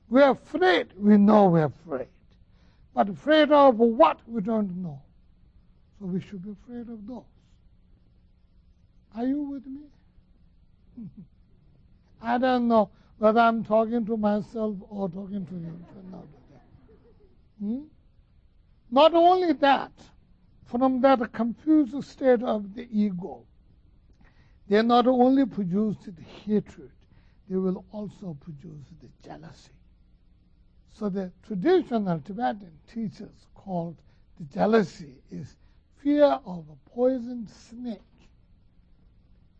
We're 0.08 0.30
afraid. 0.30 0.88
We 0.96 1.16
know 1.16 1.46
we're 1.46 1.66
afraid. 1.66 2.08
But 2.94 3.08
afraid 3.08 3.50
of 3.50 3.78
what? 3.78 4.20
We 4.26 4.42
don't 4.42 4.82
know. 4.82 5.00
So 5.98 6.06
we 6.06 6.20
should 6.20 6.44
be 6.44 6.50
afraid 6.50 6.88
of 6.92 7.06
those. 7.06 7.22
Are 9.16 9.24
you 9.24 9.42
with 9.42 9.66
me? 9.66 9.82
I 12.22 12.38
don't 12.38 12.68
know 12.68 12.90
whether 13.18 13.40
I'm 13.40 13.64
talking 13.64 14.04
to 14.06 14.16
myself 14.16 14.76
or 14.88 15.08
talking 15.08 15.46
to 15.46 15.54
you. 15.54 15.80
Hmm? 17.60 17.84
Not 18.90 19.14
only 19.14 19.52
that, 19.54 19.92
from 20.72 21.02
that 21.02 21.32
confused 21.34 22.02
state 22.02 22.42
of 22.42 22.74
the 22.74 22.88
ego, 22.90 23.44
they 24.70 24.80
not 24.80 25.06
only 25.06 25.44
produce 25.44 25.96
the 26.06 26.22
hatred, 26.22 26.90
they 27.46 27.56
will 27.56 27.84
also 27.92 28.34
produce 28.40 28.86
the 29.02 29.08
jealousy. 29.22 29.72
So 30.94 31.10
the 31.10 31.30
traditional 31.46 32.20
Tibetan 32.20 32.72
teachers 32.90 33.46
called 33.54 33.96
the 34.38 34.44
jealousy 34.44 35.20
is 35.30 35.56
fear 36.02 36.40
of 36.46 36.64
a 36.70 36.90
poisoned 36.90 37.50
snake. 37.50 38.00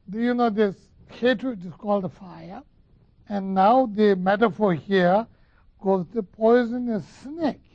Do 0.08 0.18
you 0.18 0.32
know 0.32 0.48
this 0.48 0.76
hatred 1.08 1.62
is 1.66 1.74
called 1.74 2.10
fire? 2.10 2.62
And 3.28 3.54
now 3.54 3.84
the 3.84 4.16
metaphor 4.16 4.72
here 4.72 5.26
goes 5.78 6.06
the 6.14 6.22
poisonous 6.22 7.06
snake. 7.22 7.71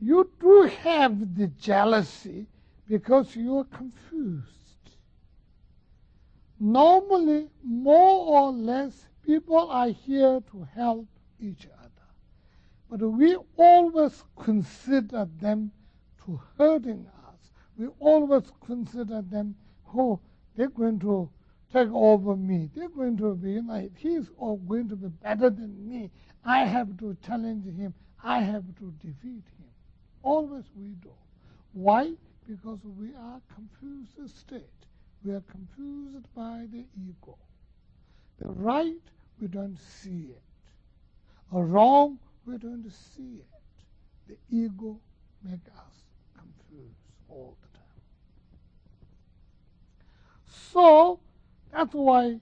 You 0.00 0.30
do 0.40 0.62
have 0.82 1.36
the 1.36 1.48
jealousy 1.48 2.46
because 2.88 3.34
you 3.34 3.58
are 3.58 3.64
confused. 3.64 4.44
Normally, 6.60 7.48
more 7.62 8.42
or 8.42 8.52
less, 8.52 9.06
people 9.24 9.68
are 9.70 9.88
here 9.88 10.40
to 10.50 10.68
help 10.74 11.06
each 11.40 11.66
other. 11.78 11.88
But 12.90 13.00
we 13.00 13.36
always 13.56 14.24
consider 14.40 15.28
them 15.40 15.72
to 16.24 16.40
hurting 16.56 17.06
us. 17.28 17.50
We 17.76 17.88
always 18.00 18.50
consider 18.64 19.22
them, 19.22 19.54
oh, 19.94 20.20
they're 20.56 20.68
going 20.68 20.98
to 21.00 21.28
take 21.72 21.88
over 21.92 22.36
me. 22.36 22.70
They're 22.74 22.88
going 22.88 23.16
to 23.18 23.34
be 23.34 23.60
like, 23.60 23.92
he's 23.96 24.28
going 24.38 24.88
to 24.88 24.96
be 24.96 25.08
better 25.08 25.50
than 25.50 25.88
me. 25.88 26.10
I 26.44 26.64
have 26.64 26.96
to 26.98 27.16
challenge 27.24 27.66
him. 27.66 27.94
I 28.22 28.40
have 28.40 28.64
to 28.78 28.92
defeat 29.00 29.44
him. 29.57 29.57
Always 30.28 30.64
we 30.76 30.88
do. 31.00 31.08
Why? 31.72 32.12
Because 32.46 32.80
we 33.00 33.14
are 33.14 33.40
confused 33.54 34.36
state. 34.36 34.80
We 35.24 35.32
are 35.32 35.42
confused 35.50 36.26
by 36.36 36.66
the 36.70 36.84
ego. 37.08 37.38
The 38.38 38.50
right, 38.50 39.00
we 39.40 39.46
don't 39.48 39.78
see 39.78 40.26
it. 40.28 40.42
A 41.54 41.62
wrong, 41.62 42.18
we 42.44 42.58
don't 42.58 42.92
see 42.92 43.40
it. 43.40 43.46
The 44.28 44.36
ego 44.54 45.00
make 45.42 45.66
us 45.78 45.94
confused 46.36 47.00
all 47.30 47.56
the 47.62 47.78
time. 47.78 48.02
So 50.74 51.20
that's 51.72 51.94
why 51.94 52.38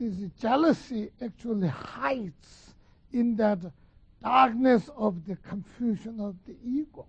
this 0.00 0.28
jealousy 0.40 1.12
actually 1.24 1.68
hides 1.68 2.74
in 3.12 3.36
that 3.36 3.60
darkness 4.22 4.90
of 4.96 5.26
the 5.26 5.36
confusion 5.36 6.20
of 6.20 6.34
the 6.46 6.54
ego, 6.64 7.06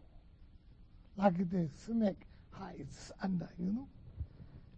like 1.18 1.38
the 1.52 1.70
snake 1.86 2.22
hides 2.52 3.12
under, 3.24 3.50
you 3.60 3.74
know, 3.74 3.88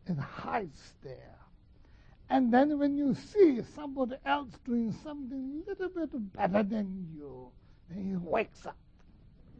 it 0.07 0.17
hides 0.19 0.93
there. 1.03 1.35
And 2.29 2.53
then 2.53 2.79
when 2.79 2.97
you 2.97 3.15
see 3.15 3.61
somebody 3.75 4.15
else 4.25 4.49
doing 4.65 4.93
something 5.03 5.63
a 5.67 5.69
little 5.69 5.89
bit 5.89 6.33
better 6.33 6.63
than 6.63 7.07
you, 7.15 7.51
then 7.89 8.05
he 8.05 8.15
wakes 8.17 8.65
up 8.65 8.77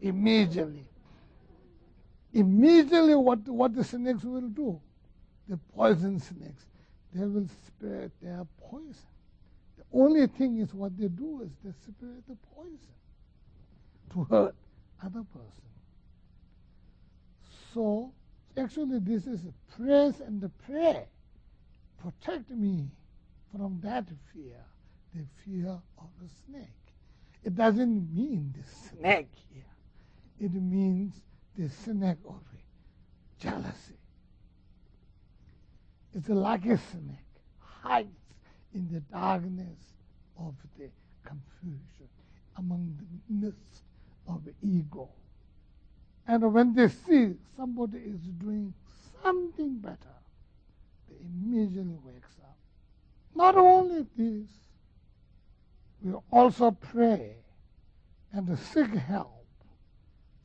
immediately. 0.01 0.85
Immediately, 2.33 3.15
what, 3.15 3.47
what 3.49 3.75
the 3.75 3.83
snakes 3.83 4.23
will 4.23 4.49
do, 4.49 4.81
the 5.49 5.57
poison 5.75 6.19
snakes, 6.19 6.65
they 7.13 7.25
will 7.25 7.47
spread 7.67 8.11
their 8.21 8.45
poison 8.61 8.95
The 9.77 9.83
only 9.93 10.27
thing 10.27 10.59
is 10.59 10.73
what 10.73 10.97
they 10.97 11.07
do 11.07 11.41
is 11.43 11.51
they 11.63 11.71
spread 11.83 12.23
the 12.27 12.35
poison 12.55 12.79
to 14.13 14.23
hurt 14.25 14.55
other 15.03 15.23
person. 15.33 15.63
So 17.75 18.13
actually 18.55 18.99
this 18.99 19.27
is 19.27 19.41
a 19.43 19.53
praise 19.75 20.21
and 20.21 20.39
the 20.39 20.47
prayer. 20.47 21.07
Protect 22.01 22.49
me 22.49 22.87
from 23.51 23.81
that 23.83 24.05
fear, 24.33 24.63
the 25.13 25.25
fear 25.43 25.77
of 25.97 26.07
the 26.21 26.29
snake. 26.45 26.69
It 27.43 27.53
doesn't 27.53 28.15
mean 28.15 28.55
the 28.57 28.63
snake 28.87 29.31
here. 29.53 29.65
It 30.39 30.53
means 30.53 31.15
the 31.57 31.67
snake 31.67 32.19
of 32.25 32.41
jealousy. 33.41 33.99
It's 36.13 36.29
like 36.29 36.65
a 36.65 36.77
snake, 36.77 37.41
hides 37.59 38.07
in 38.73 38.87
the 38.89 39.01
darkness 39.01 39.79
of 40.39 40.55
the 40.79 40.89
confusion, 41.25 42.07
among 42.57 42.97
the 42.97 43.47
mist 43.47 43.83
of 44.29 44.43
ego. 44.61 45.09
And 46.27 46.53
when 46.53 46.73
they 46.73 46.87
see 46.87 47.35
somebody 47.55 47.99
is 47.99 48.19
doing 48.39 48.73
something 49.23 49.77
better, 49.77 49.97
they 51.07 51.15
immediately 51.23 51.97
wakes 52.03 52.35
up. 52.43 52.57
Not 53.35 53.55
only 53.55 54.05
this, 54.17 54.47
we 56.01 56.13
also 56.31 56.71
pray 56.71 57.35
and 58.31 58.57
seek 58.57 58.93
help 58.93 59.45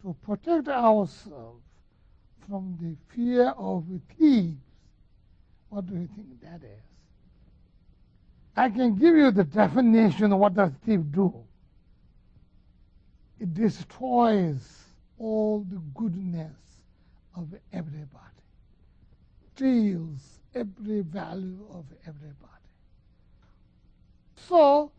to 0.02 0.14
protect 0.22 0.68
ourselves 0.68 1.64
from 2.48 2.76
the 2.80 2.96
fear 3.14 3.48
of 3.50 3.84
thieves. 4.18 4.56
What 5.68 5.86
do 5.86 5.94
you 5.94 6.08
think 6.16 6.40
that 6.42 6.62
is? 6.64 6.82
I 8.56 8.68
can 8.68 8.96
give 8.96 9.14
you 9.14 9.30
the 9.30 9.44
definition 9.44 10.32
of 10.32 10.38
what 10.38 10.54
does 10.54 10.72
thief 10.84 11.00
do. 11.10 11.32
It 13.38 13.54
destroys 13.54 14.89
all 15.20 15.64
the 15.70 15.80
goodness 15.94 16.56
of 17.36 17.54
everybody, 17.72 18.42
steals 19.54 20.40
every 20.54 21.02
value 21.02 21.66
of 21.70 21.84
everybody. 22.06 22.46
So 24.48 24.90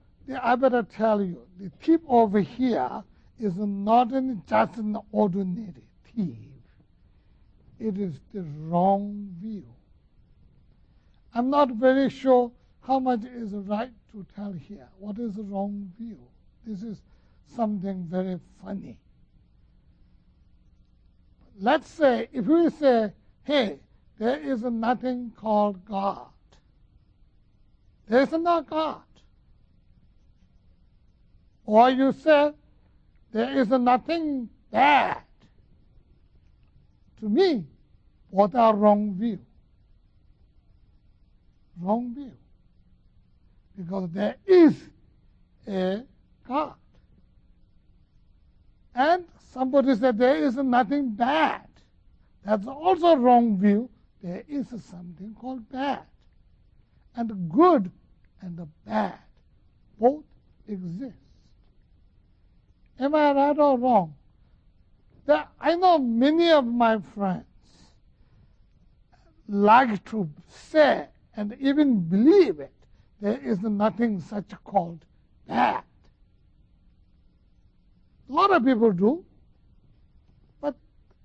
I 0.41 0.55
better 0.55 0.83
tell 0.83 1.21
you, 1.21 1.41
the 1.59 1.71
thief 1.81 1.99
over 2.07 2.39
here 2.39 3.03
is 3.39 3.57
not 3.57 4.11
just 4.47 4.77
an 4.77 4.97
ordinary 5.11 5.87
thief. 6.15 6.37
It 7.79 7.97
is 7.97 8.19
the 8.31 8.43
wrong 8.43 9.35
view. 9.41 9.65
I'm 11.33 11.49
not 11.49 11.71
very 11.71 12.09
sure 12.11 12.51
how 12.81 12.99
much 12.99 13.23
is 13.23 13.53
right 13.53 13.91
to 14.11 14.25
tell 14.35 14.53
here. 14.53 14.87
What 14.99 15.17
is 15.17 15.33
the 15.33 15.43
wrong 15.43 15.91
view? 15.97 16.19
This 16.65 16.83
is 16.83 17.01
something 17.55 18.05
very 18.07 18.39
funny. 18.63 18.99
Let's 21.63 21.87
say, 21.89 22.27
if 22.33 22.45
we 22.45 22.71
say, 22.71 23.13
hey, 23.43 23.77
there 24.17 24.39
is 24.39 24.63
nothing 24.63 25.31
called 25.39 25.85
God. 25.85 26.25
There 28.07 28.21
is 28.21 28.31
no 28.31 28.63
God. 28.63 29.03
Or 31.63 31.91
you 31.91 32.13
say, 32.13 32.53
there 33.31 33.59
is 33.59 33.69
nothing 33.69 34.49
bad. 34.71 35.19
To 37.19 37.29
me, 37.29 37.63
what 38.31 38.51
a 38.55 38.73
wrong 38.73 39.13
view. 39.13 39.37
Wrong 41.79 42.11
view. 42.15 42.31
Because 43.77 44.09
there 44.09 44.35
is 44.47 44.75
a 45.67 46.01
God. 46.47 46.73
And 48.93 49.25
somebody 49.51 49.95
said 49.95 50.17
there 50.17 50.35
is 50.35 50.55
nothing 50.55 51.11
bad. 51.11 51.67
That's 52.45 52.67
also 52.67 53.15
wrong 53.15 53.57
view. 53.57 53.89
There 54.21 54.43
is 54.47 54.67
something 54.69 55.35
called 55.39 55.69
bad. 55.69 56.03
And 57.15 57.49
good 57.49 57.91
and 58.41 58.57
the 58.57 58.67
bad 58.85 59.19
both 59.99 60.23
exist. 60.67 61.15
Am 62.99 63.15
I 63.15 63.31
right 63.33 63.57
or 63.57 63.77
wrong? 63.77 64.15
That 65.25 65.51
I 65.59 65.75
know 65.75 65.99
many 65.99 66.51
of 66.51 66.65
my 66.65 66.99
friends 66.99 67.45
like 69.47 70.03
to 70.05 70.29
say 70.47 71.07
and 71.35 71.55
even 71.59 72.01
believe 72.01 72.59
it. 72.59 72.73
There 73.19 73.39
is 73.43 73.61
nothing 73.61 74.19
such 74.19 74.51
called 74.63 75.05
bad. 75.47 75.83
A 78.31 78.33
lot 78.33 78.51
of 78.53 78.63
people 78.63 78.93
do. 78.93 79.25
But 80.61 80.75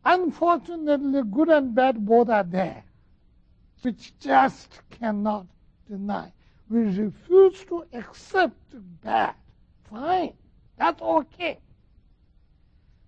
unfortunately, 0.04 1.22
good 1.30 1.48
and 1.50 1.72
bad 1.72 2.04
both 2.04 2.28
are 2.28 2.42
there, 2.42 2.82
which 3.82 4.18
just 4.18 4.80
cannot 4.90 5.46
deny. 5.88 6.32
We 6.68 6.80
refuse 6.80 7.64
to 7.66 7.84
accept 7.92 8.58
bad. 9.04 9.34
Fine, 9.88 10.32
that's 10.76 11.00
okay. 11.00 11.60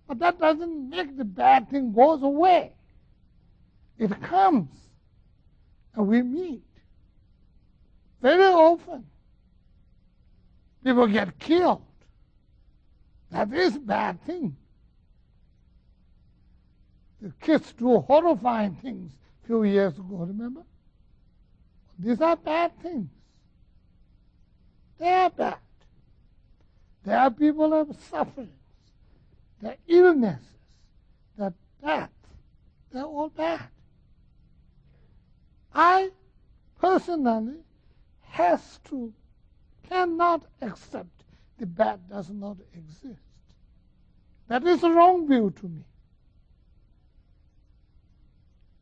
But 0.07 0.19
that 0.19 0.39
doesn't 0.39 0.89
make 0.89 1.17
the 1.17 1.25
bad 1.25 1.69
thing 1.69 1.91
goes 1.91 2.23
away. 2.23 2.71
It 3.97 4.21
comes, 4.21 4.69
and 5.93 6.07
we 6.07 6.21
meet. 6.21 6.63
Very 8.21 8.45
often, 8.45 9.05
people 10.85 11.07
get 11.07 11.37
killed. 11.37 11.81
That 13.31 13.51
is 13.53 13.77
bad 13.77 14.23
thing. 14.25 14.55
The 17.21 17.31
kids 17.41 17.73
do 17.73 17.99
horrifying 17.99 18.75
things 18.75 19.11
a 19.43 19.47
few 19.47 19.63
years 19.63 19.97
ago, 19.97 20.17
remember? 20.17 20.63
These 21.97 22.21
are 22.21 22.37
bad 22.37 22.71
things. 22.81 23.09
They 24.97 25.09
are 25.09 25.29
bad. 25.29 25.57
There 27.03 27.17
are 27.17 27.31
people 27.31 27.69
who 27.69 27.91
are 27.91 27.95
suffering 28.09 28.51
the 29.61 29.75
illnesses, 29.87 30.45
the 31.37 31.53
death, 31.83 32.09
they're 32.91 33.03
all 33.03 33.29
bad. 33.29 33.67
I 35.73 36.11
personally 36.79 37.59
has 38.21 38.79
to, 38.85 39.13
cannot 39.87 40.43
accept 40.61 41.18
the 41.59 41.65
bad 41.65 42.09
does 42.09 42.29
not 42.29 42.57
exist. 42.73 43.19
That 44.47 44.65
is 44.65 44.83
a 44.83 44.89
wrong 44.89 45.27
view 45.27 45.53
to 45.61 45.67
me. 45.67 45.83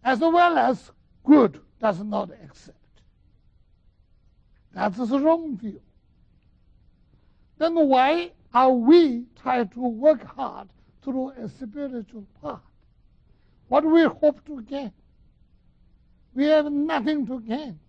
As 0.03 0.19
well 0.19 0.57
as 0.57 0.91
good 1.25 1.59
does 1.81 2.01
not 2.01 2.31
exist. 2.43 2.71
That 4.73 4.97
is 4.97 5.11
a 5.11 5.19
wrong 5.19 5.57
view. 5.57 5.81
Then 7.57 7.75
why 7.75 8.31
are 8.53 8.71
we 8.71 9.25
try 9.35 9.63
to 9.63 9.79
work 9.79 10.23
hard 10.23 10.69
through 11.07 11.29
a 11.29 11.47
spiritual 11.47 12.27
path. 12.41 12.59
What 13.69 13.85
we 13.85 14.03
hope 14.03 14.45
to 14.45 14.61
gain? 14.61 14.91
We 16.33 16.45
have 16.45 16.69
nothing 16.71 17.25
to 17.27 17.39
gain. 17.39 17.79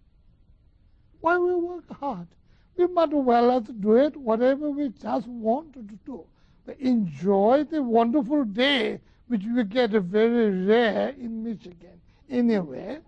Why 1.20 1.36
we 1.36 1.54
work 1.56 1.90
hard? 1.98 2.28
We 2.78 2.86
might 2.86 3.12
well 3.12 3.50
as 3.50 3.64
do 3.64 3.96
it 3.96 4.16
whatever 4.16 4.70
we 4.70 4.90
just 4.90 5.26
want 5.26 5.72
to 5.72 5.82
do. 5.82 6.24
But 6.64 6.78
enjoy 6.78 7.64
the 7.64 7.82
wonderful 7.82 8.44
day 8.44 9.00
which 9.26 9.42
we 9.52 9.64
get 9.64 9.90
very 9.90 10.64
rare 10.64 11.08
in 11.08 11.42
Michigan 11.42 12.00
anyway, 12.30 13.00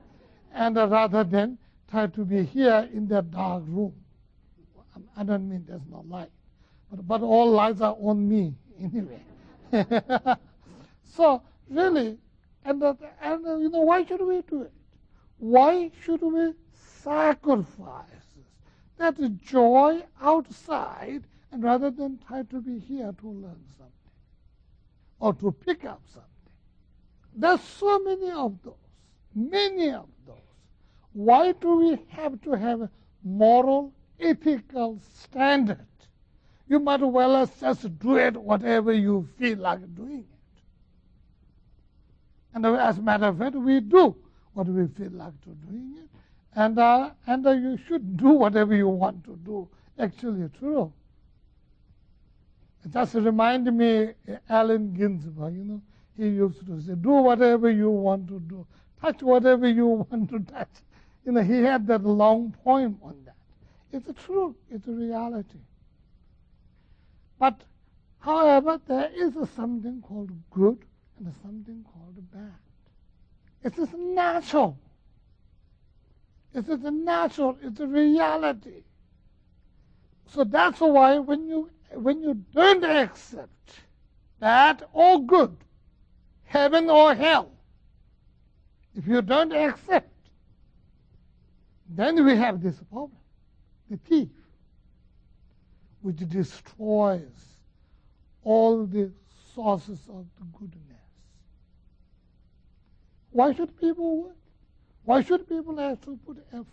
and 0.52 0.74
rather 0.74 1.22
than 1.22 1.56
try 1.88 2.08
to 2.08 2.24
be 2.24 2.42
here 2.42 2.88
in 2.92 3.06
that 3.08 3.30
dark 3.30 3.62
room. 3.66 3.94
I 5.16 5.22
don't 5.22 5.48
mean 5.48 5.64
there's 5.68 5.86
no 5.88 6.04
light. 6.08 6.30
But, 6.90 7.06
but 7.06 7.22
all 7.22 7.50
lights 7.50 7.80
are 7.80 7.96
on 8.00 8.28
me 8.28 8.54
anyway. 8.78 9.20
so 11.04 11.42
really, 11.68 12.18
and, 12.64 12.82
and 12.82 13.62
you 13.62 13.68
know, 13.70 13.80
why 13.80 14.04
should 14.04 14.20
we 14.20 14.42
do 14.42 14.62
it? 14.62 14.72
Why 15.38 15.90
should 16.02 16.22
we 16.22 16.54
sacrifice 17.02 18.19
that 19.00 19.42
joy 19.42 20.02
outside 20.20 21.24
and 21.52 21.62
rather 21.62 21.90
than 21.90 22.18
try 22.26 22.42
to 22.44 22.60
be 22.60 22.78
here 22.78 23.12
to 23.20 23.28
learn 23.28 23.64
something 23.76 24.14
or 25.18 25.34
to 25.34 25.52
pick 25.52 25.84
up 25.84 26.00
something? 26.06 26.30
There's 27.34 27.60
so 27.60 27.98
many 27.98 28.30
of 28.30 28.62
those, 28.62 28.74
many 29.34 29.90
of 29.90 30.08
those. 30.26 30.36
Why 31.12 31.52
do 31.52 31.76
we 31.76 31.98
have 32.10 32.40
to 32.42 32.52
have 32.52 32.82
a 32.82 32.90
moral, 33.24 33.92
ethical 34.20 35.00
standard 35.14 35.86
you 36.70 36.78
might 36.78 37.02
as 37.02 37.08
well 37.08 37.34
as 37.34 37.50
just 37.60 37.98
do 37.98 38.16
it 38.16 38.36
whatever 38.36 38.92
you 38.92 39.28
feel 39.36 39.58
like 39.58 39.80
doing 39.96 40.20
it. 40.20 40.62
And 42.54 42.64
as 42.64 42.98
a 42.98 43.02
matter 43.02 43.26
of 43.26 43.38
fact, 43.38 43.56
we 43.56 43.80
do 43.80 44.14
what 44.54 44.68
we 44.68 44.86
feel 44.86 45.10
like 45.10 45.38
to 45.42 45.48
doing 45.48 45.96
it. 45.98 46.19
And, 46.54 46.78
uh, 46.78 47.10
and 47.26 47.46
uh, 47.46 47.52
you 47.52 47.78
should 47.86 48.16
do 48.16 48.30
whatever 48.30 48.74
you 48.74 48.88
want 48.88 49.24
to 49.24 49.36
do. 49.44 49.68
Actually, 49.98 50.48
true. 50.58 50.92
It 52.84 52.92
just 52.92 53.14
reminded 53.14 53.74
me 53.74 54.12
Allen 54.48 54.94
Ginsberg, 54.94 55.54
you 55.54 55.64
know, 55.64 55.82
he 56.16 56.28
used 56.28 56.66
to 56.66 56.80
say, 56.80 56.94
do 56.94 57.10
whatever 57.10 57.70
you 57.70 57.90
want 57.90 58.28
to 58.28 58.40
do. 58.40 58.66
Touch 59.00 59.22
whatever 59.22 59.68
you 59.68 59.86
want 60.10 60.30
to 60.30 60.40
touch. 60.40 60.68
You 61.24 61.32
know, 61.32 61.42
he 61.42 61.62
had 61.62 61.86
that 61.86 62.04
long 62.04 62.54
poem 62.64 62.98
on 63.02 63.16
that. 63.24 63.36
It's 63.92 64.08
a 64.08 64.12
true. 64.12 64.54
It's 64.70 64.86
a 64.86 64.92
reality. 64.92 65.58
But, 67.38 67.62
however, 68.18 68.80
there 68.86 69.10
is 69.14 69.34
something 69.54 70.02
called 70.02 70.30
good 70.50 70.78
and 71.18 71.34
something 71.42 71.84
called 71.92 72.30
bad. 72.32 72.52
It 73.62 73.78
is 73.78 73.88
natural. 73.94 74.78
It 76.52 76.68
is 76.68 76.84
a 76.84 76.90
natural. 76.90 77.56
It's 77.62 77.80
a 77.80 77.86
reality. 77.86 78.82
So 80.26 80.44
that's 80.44 80.80
why 80.80 81.18
when 81.18 81.48
you 81.48 81.70
when 81.94 82.22
you 82.22 82.34
don't 82.54 82.84
accept 82.84 83.80
bad 84.38 84.84
or 84.92 85.24
good, 85.24 85.56
heaven 86.44 86.88
or 86.88 87.14
hell, 87.14 87.50
if 88.94 89.06
you 89.06 89.22
don't 89.22 89.52
accept, 89.52 90.12
then 91.88 92.24
we 92.24 92.36
have 92.36 92.62
this 92.62 92.76
problem. 92.90 93.18
The 93.90 93.96
thief, 93.96 94.28
which 96.02 96.18
destroys 96.28 97.56
all 98.44 98.86
the 98.86 99.12
sources 99.54 99.98
of 100.08 100.26
the 100.38 100.44
goodness. 100.58 100.80
Why 103.30 103.52
should 103.52 103.76
people 103.76 104.22
work? 104.22 104.39
Why 105.10 105.22
should 105.22 105.48
people 105.48 105.76
have 105.78 106.00
to 106.02 106.16
put 106.24 106.36
efforts? 106.52 106.68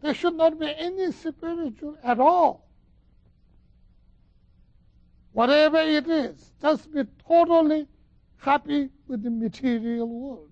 There 0.00 0.14
should 0.14 0.34
not 0.34 0.58
be 0.58 0.66
any 0.76 1.12
spiritual 1.12 1.96
at 2.02 2.18
all. 2.18 2.66
Whatever 5.30 5.78
it 5.78 6.08
is, 6.08 6.50
just 6.60 6.92
be 6.92 7.04
totally 7.28 7.86
happy 8.36 8.88
with 9.06 9.22
the 9.22 9.30
material 9.30 10.08
world. 10.08 10.50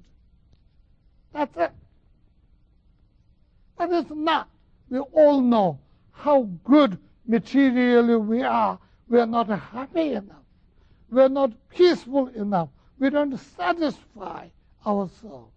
That's 1.32 1.56
it. 1.56 1.72
But 3.76 3.90
it's 3.90 4.12
not. 4.14 4.48
We 4.88 5.00
all 5.00 5.40
know 5.40 5.80
how 6.12 6.42
good 6.62 6.96
materially 7.26 8.14
we 8.14 8.44
are. 8.44 8.78
We 9.08 9.18
are 9.18 9.26
not 9.26 9.48
happy 9.48 10.12
enough. 10.12 10.46
We 11.10 11.22
are 11.22 11.28
not 11.28 11.50
peaceful 11.70 12.28
enough. 12.28 12.68
We 13.00 13.10
don't 13.10 13.36
satisfy 13.36 14.46
ourselves. 14.86 15.54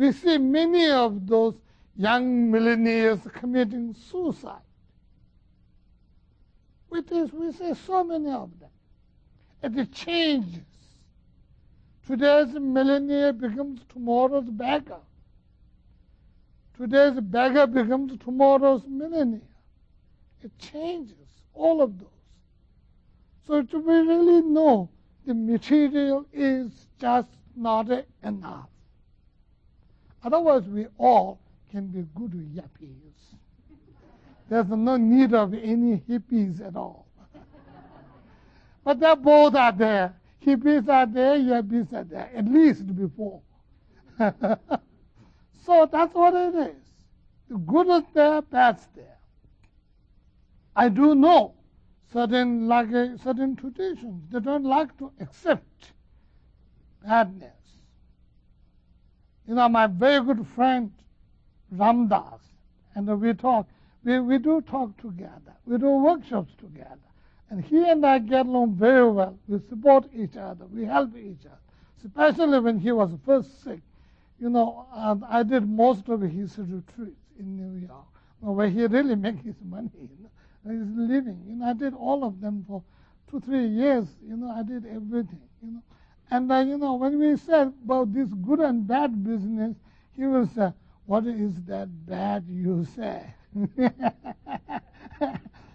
We 0.00 0.12
see 0.12 0.38
many 0.38 0.88
of 0.88 1.26
those 1.26 1.56
young 1.94 2.50
millennials 2.50 3.30
committing 3.34 3.94
suicide. 3.94 4.62
We 6.88 7.02
see 7.02 7.74
so 7.74 8.02
many 8.04 8.30
of 8.30 8.48
them. 8.58 8.70
It 9.62 9.92
changes. 9.92 10.64
Today's 12.06 12.54
millennial 12.54 13.34
becomes 13.34 13.82
tomorrow's 13.90 14.48
beggar. 14.48 15.00
Today's 16.78 17.20
beggar 17.20 17.66
becomes 17.66 18.16
tomorrow's 18.24 18.86
millionaire. 18.86 19.42
It 20.42 20.58
changes 20.58 21.28
all 21.52 21.82
of 21.82 21.98
those. 21.98 22.08
So 23.46 23.62
to 23.64 23.78
really 23.78 24.40
know 24.40 24.88
the 25.26 25.34
material 25.34 26.24
is 26.32 26.86
just 26.98 27.28
not 27.54 27.90
enough. 28.24 28.70
Otherwise, 30.24 30.64
we 30.64 30.86
all 30.98 31.40
can 31.70 31.86
be 31.86 32.06
good 32.14 32.32
yuppies. 32.54 33.36
There's 34.48 34.68
no 34.68 34.96
need 34.96 35.32
of 35.32 35.54
any 35.54 36.02
hippies 36.08 36.60
at 36.66 36.76
all. 36.76 37.06
but 38.84 38.98
they 38.98 39.14
both 39.14 39.54
are 39.54 39.72
there. 39.72 40.14
Hippies 40.44 40.88
are 40.88 41.06
there, 41.06 41.38
yuppies 41.38 41.92
are 41.92 42.04
there, 42.04 42.30
at 42.34 42.46
least 42.46 42.94
before. 42.96 43.40
so 45.64 45.88
that's 45.90 46.14
what 46.14 46.34
it 46.34 46.54
is. 46.54 46.82
The 47.48 47.56
good 47.56 47.88
is 47.88 48.04
there, 48.12 48.42
bad's 48.42 48.86
there. 48.96 49.18
I 50.74 50.88
do 50.88 51.14
know 51.14 51.54
certain 52.12 52.66
like 52.66 52.88
certain 53.22 53.54
traditions 53.54 54.24
they 54.30 54.40
don't 54.40 54.64
like 54.64 54.96
to 54.98 55.12
accept 55.20 55.92
badness. 57.04 57.59
You 59.46 59.54
know, 59.54 59.68
my 59.68 59.86
very 59.86 60.24
good 60.24 60.46
friend 60.46 60.92
Ram 61.72 62.08
Dass, 62.08 62.40
and 62.94 63.20
we 63.20 63.32
talk, 63.34 63.66
we, 64.04 64.18
we 64.20 64.38
do 64.38 64.60
talk 64.60 64.96
together, 65.00 65.54
we 65.66 65.78
do 65.78 65.88
workshops 65.88 66.52
together. 66.58 66.98
And 67.50 67.64
he 67.64 67.82
and 67.88 68.06
I 68.06 68.20
get 68.20 68.46
along 68.46 68.74
very 68.74 69.10
well. 69.10 69.36
We 69.48 69.58
support 69.68 70.04
each 70.14 70.36
other, 70.36 70.66
we 70.66 70.84
help 70.84 71.16
each 71.16 71.46
other. 71.46 71.58
Especially 72.04 72.60
when 72.60 72.78
he 72.78 72.92
was 72.92 73.10
first 73.26 73.62
sick. 73.62 73.80
You 74.38 74.48
know, 74.48 74.86
and 74.94 75.22
I 75.24 75.42
did 75.42 75.68
most 75.68 76.08
of 76.08 76.22
his 76.22 76.56
retreats 76.58 77.20
in 77.38 77.56
New 77.56 77.86
York, 77.86 78.06
where 78.40 78.70
he 78.70 78.86
really 78.86 79.14
makes 79.16 79.44
his 79.44 79.56
money, 79.62 79.90
you 80.00 80.16
know, 80.22 80.78
his 80.78 80.88
living. 80.96 81.42
You 81.46 81.56
know, 81.56 81.66
I 81.66 81.74
did 81.74 81.92
all 81.92 82.24
of 82.24 82.40
them 82.40 82.64
for 82.66 82.82
two, 83.30 83.40
three 83.40 83.66
years. 83.66 84.06
You 84.26 84.36
know, 84.36 84.50
I 84.50 84.62
did 84.62 84.86
everything. 84.86 85.42
You 85.62 85.72
know, 85.72 85.82
and 86.30 86.50
uh, 86.50 86.58
you 86.58 86.78
know, 86.78 86.94
when 86.94 87.18
we 87.18 87.36
said 87.36 87.72
about 87.84 88.12
this 88.14 88.28
good 88.42 88.60
and 88.60 88.86
bad 88.86 89.24
business, 89.24 89.74
he 90.16 90.26
will 90.26 90.46
say, 90.46 90.72
"What 91.06 91.26
is 91.26 91.54
that 91.66 91.88
bad 92.06 92.44
you 92.48 92.86
say?" 92.96 93.34
he 93.54 93.82
says, 93.82 93.96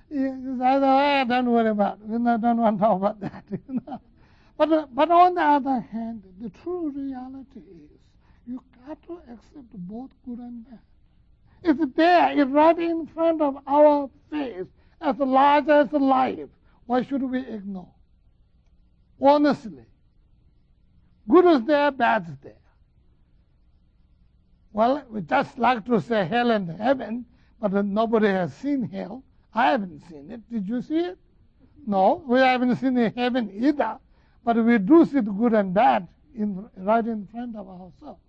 oh, 0.10 1.26
"Don't 1.28 1.52
worry 1.52 1.70
about 1.70 2.00
it. 2.02 2.10
You 2.10 2.20
know, 2.20 2.38
don't 2.38 2.58
want 2.58 2.78
to 2.78 2.84
talk 2.84 2.98
about 2.98 3.20
that." 3.22 3.44
You 3.52 3.82
know. 3.86 4.00
But, 4.58 4.96
but 4.96 5.12
on 5.12 5.36
the 5.36 5.42
other 5.42 5.82
hand, 5.82 6.24
the 6.40 6.50
true 6.50 6.90
reality 6.90 7.60
is 7.60 8.00
you 8.48 8.64
got 8.88 9.02
to 9.08 9.20
accept 9.30 9.70
both 9.74 10.12
good 10.26 10.40
and 10.40 10.64
bad. 10.70 10.80
It's 11.64 11.96
there, 11.96 12.40
it's 12.40 12.50
right 12.50 12.78
in 12.80 13.08
front 13.08 13.42
of 13.42 13.58
our 13.68 14.10
face, 14.32 14.68
as 15.02 15.18
large 15.18 15.68
as 15.68 15.92
life. 15.92 16.48
Why 16.86 17.02
should 17.02 17.24
we 17.24 17.40
ignore? 17.40 17.90
Honestly. 19.20 19.84
Good 21.28 21.46
is 21.46 21.66
there, 21.66 21.92
bad 21.92 22.28
is 22.30 22.38
there. 22.44 22.54
Well, 24.72 25.04
we 25.10 25.22
just 25.22 25.58
like 25.58 25.86
to 25.86 26.02
say 26.02 26.26
hell 26.26 26.52
and 26.52 26.70
heaven, 26.70 27.26
but 27.60 27.72
nobody 27.86 28.28
has 28.28 28.54
seen 28.56 28.90
hell. 28.90 29.24
I 29.54 29.72
haven't 29.72 30.02
seen 30.10 30.30
it. 30.30 30.42
Did 30.52 30.68
you 30.68 30.82
see 30.82 30.98
it? 30.98 31.18
No, 31.88 32.24
we 32.28 32.40
haven't 32.40 32.76
seen 32.76 32.96
heaven 33.16 33.52
either. 33.56 33.98
But 34.44 34.58
we 34.64 34.78
do 34.78 35.06
see 35.06 35.22
the 35.22 35.32
good 35.32 35.54
and 35.54 35.74
bad 35.74 36.08
in, 36.36 36.70
right 36.78 37.06
in 37.06 37.28
front 37.28 37.56
of 37.56 37.68
ourselves. 37.68 38.20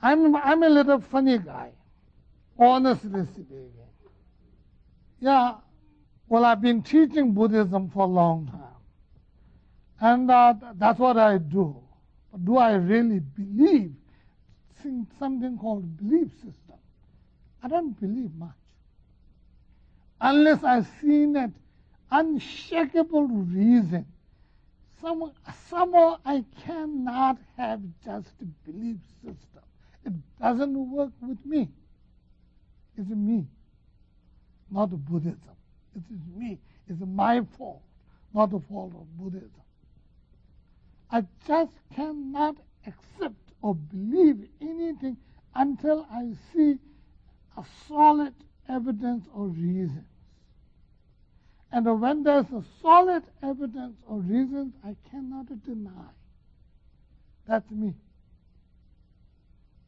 I'm, 0.00 0.36
I'm 0.36 0.62
a 0.62 0.68
little 0.68 1.00
funny 1.00 1.38
guy, 1.38 1.72
honestly 2.58 3.26
speaking. 3.32 3.70
Yeah, 5.18 5.54
well, 6.28 6.44
I've 6.44 6.60
been 6.60 6.82
teaching 6.82 7.32
Buddhism 7.32 7.90
for 7.90 8.04
a 8.04 8.08
long 8.08 8.46
time. 8.46 8.73
And 10.04 10.28
that's 10.28 10.98
what 10.98 11.16
I 11.16 11.38
do. 11.38 11.74
But 12.30 12.44
do 12.44 12.58
I 12.58 12.74
really 12.74 13.20
believe 13.20 13.94
in 14.84 15.06
something 15.18 15.56
called 15.56 15.96
belief 15.96 16.28
system? 16.34 16.76
I 17.62 17.68
don't 17.68 17.98
believe 17.98 18.34
much. 18.34 18.50
Unless 20.20 20.62
I've 20.62 20.86
seen 21.00 21.34
an 21.36 21.54
unshakable 22.10 23.28
reason. 23.28 24.04
Some, 25.00 25.32
somehow 25.70 26.18
I 26.22 26.44
cannot 26.66 27.38
have 27.56 27.80
just 28.04 28.28
a 28.42 28.70
belief 28.70 28.98
system. 29.22 29.62
It 30.04 30.12
doesn't 30.38 30.74
work 30.92 31.12
with 31.22 31.38
me. 31.46 31.70
It's 32.98 33.08
me, 33.08 33.46
not 34.70 34.90
Buddhism. 34.90 35.40
It 35.96 36.02
is 36.12 36.20
me. 36.36 36.58
It's 36.90 37.00
my 37.00 37.40
fault, 37.56 37.80
not 38.34 38.50
the 38.50 38.60
fault 38.68 38.92
of 38.94 39.18
Buddhism. 39.18 39.50
I 41.14 41.22
just 41.46 41.70
cannot 41.94 42.56
accept 42.84 43.52
or 43.62 43.76
believe 43.76 44.48
anything 44.60 45.16
until 45.54 46.08
I 46.10 46.32
see 46.52 46.76
a 47.56 47.64
solid 47.86 48.34
evidence 48.68 49.24
or 49.32 49.46
reasons. 49.46 50.08
And 51.70 52.00
when 52.00 52.24
there's 52.24 52.50
a 52.50 52.64
solid 52.82 53.22
evidence 53.44 53.96
or 54.08 54.18
reasons, 54.18 54.74
I 54.84 54.96
cannot 55.08 55.46
deny. 55.64 56.10
That's 57.46 57.70
me. 57.70 57.94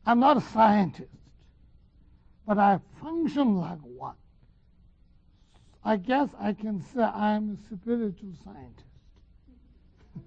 I'm 0.06 0.20
not 0.20 0.36
a 0.36 0.40
scientist, 0.40 1.10
but 2.46 2.56
I 2.56 2.78
function 3.02 3.56
like 3.56 3.80
one. 3.80 4.14
I 5.82 5.96
guess 5.96 6.28
I 6.38 6.52
can 6.52 6.80
say 6.94 7.02
I'm 7.02 7.58
a 7.58 7.76
spiritual 7.76 8.30
scientist. 8.44 8.84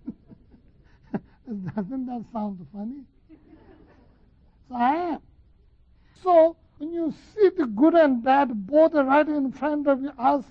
Doesn't 1.76 2.06
that 2.06 2.24
sound 2.32 2.66
funny? 2.72 3.02
So 4.68 4.76
I 4.76 4.93
am. 5.14 5.20
So 6.22 6.56
when 6.78 6.93
you 6.93 7.12
see 7.34 7.50
the 7.58 7.66
good 7.66 7.95
and 7.95 8.24
bad 8.24 8.68
both 8.68 8.93
right 8.93 9.28
in 9.28 9.52
front 9.52 9.88
of 9.88 10.00
us, 10.20 10.45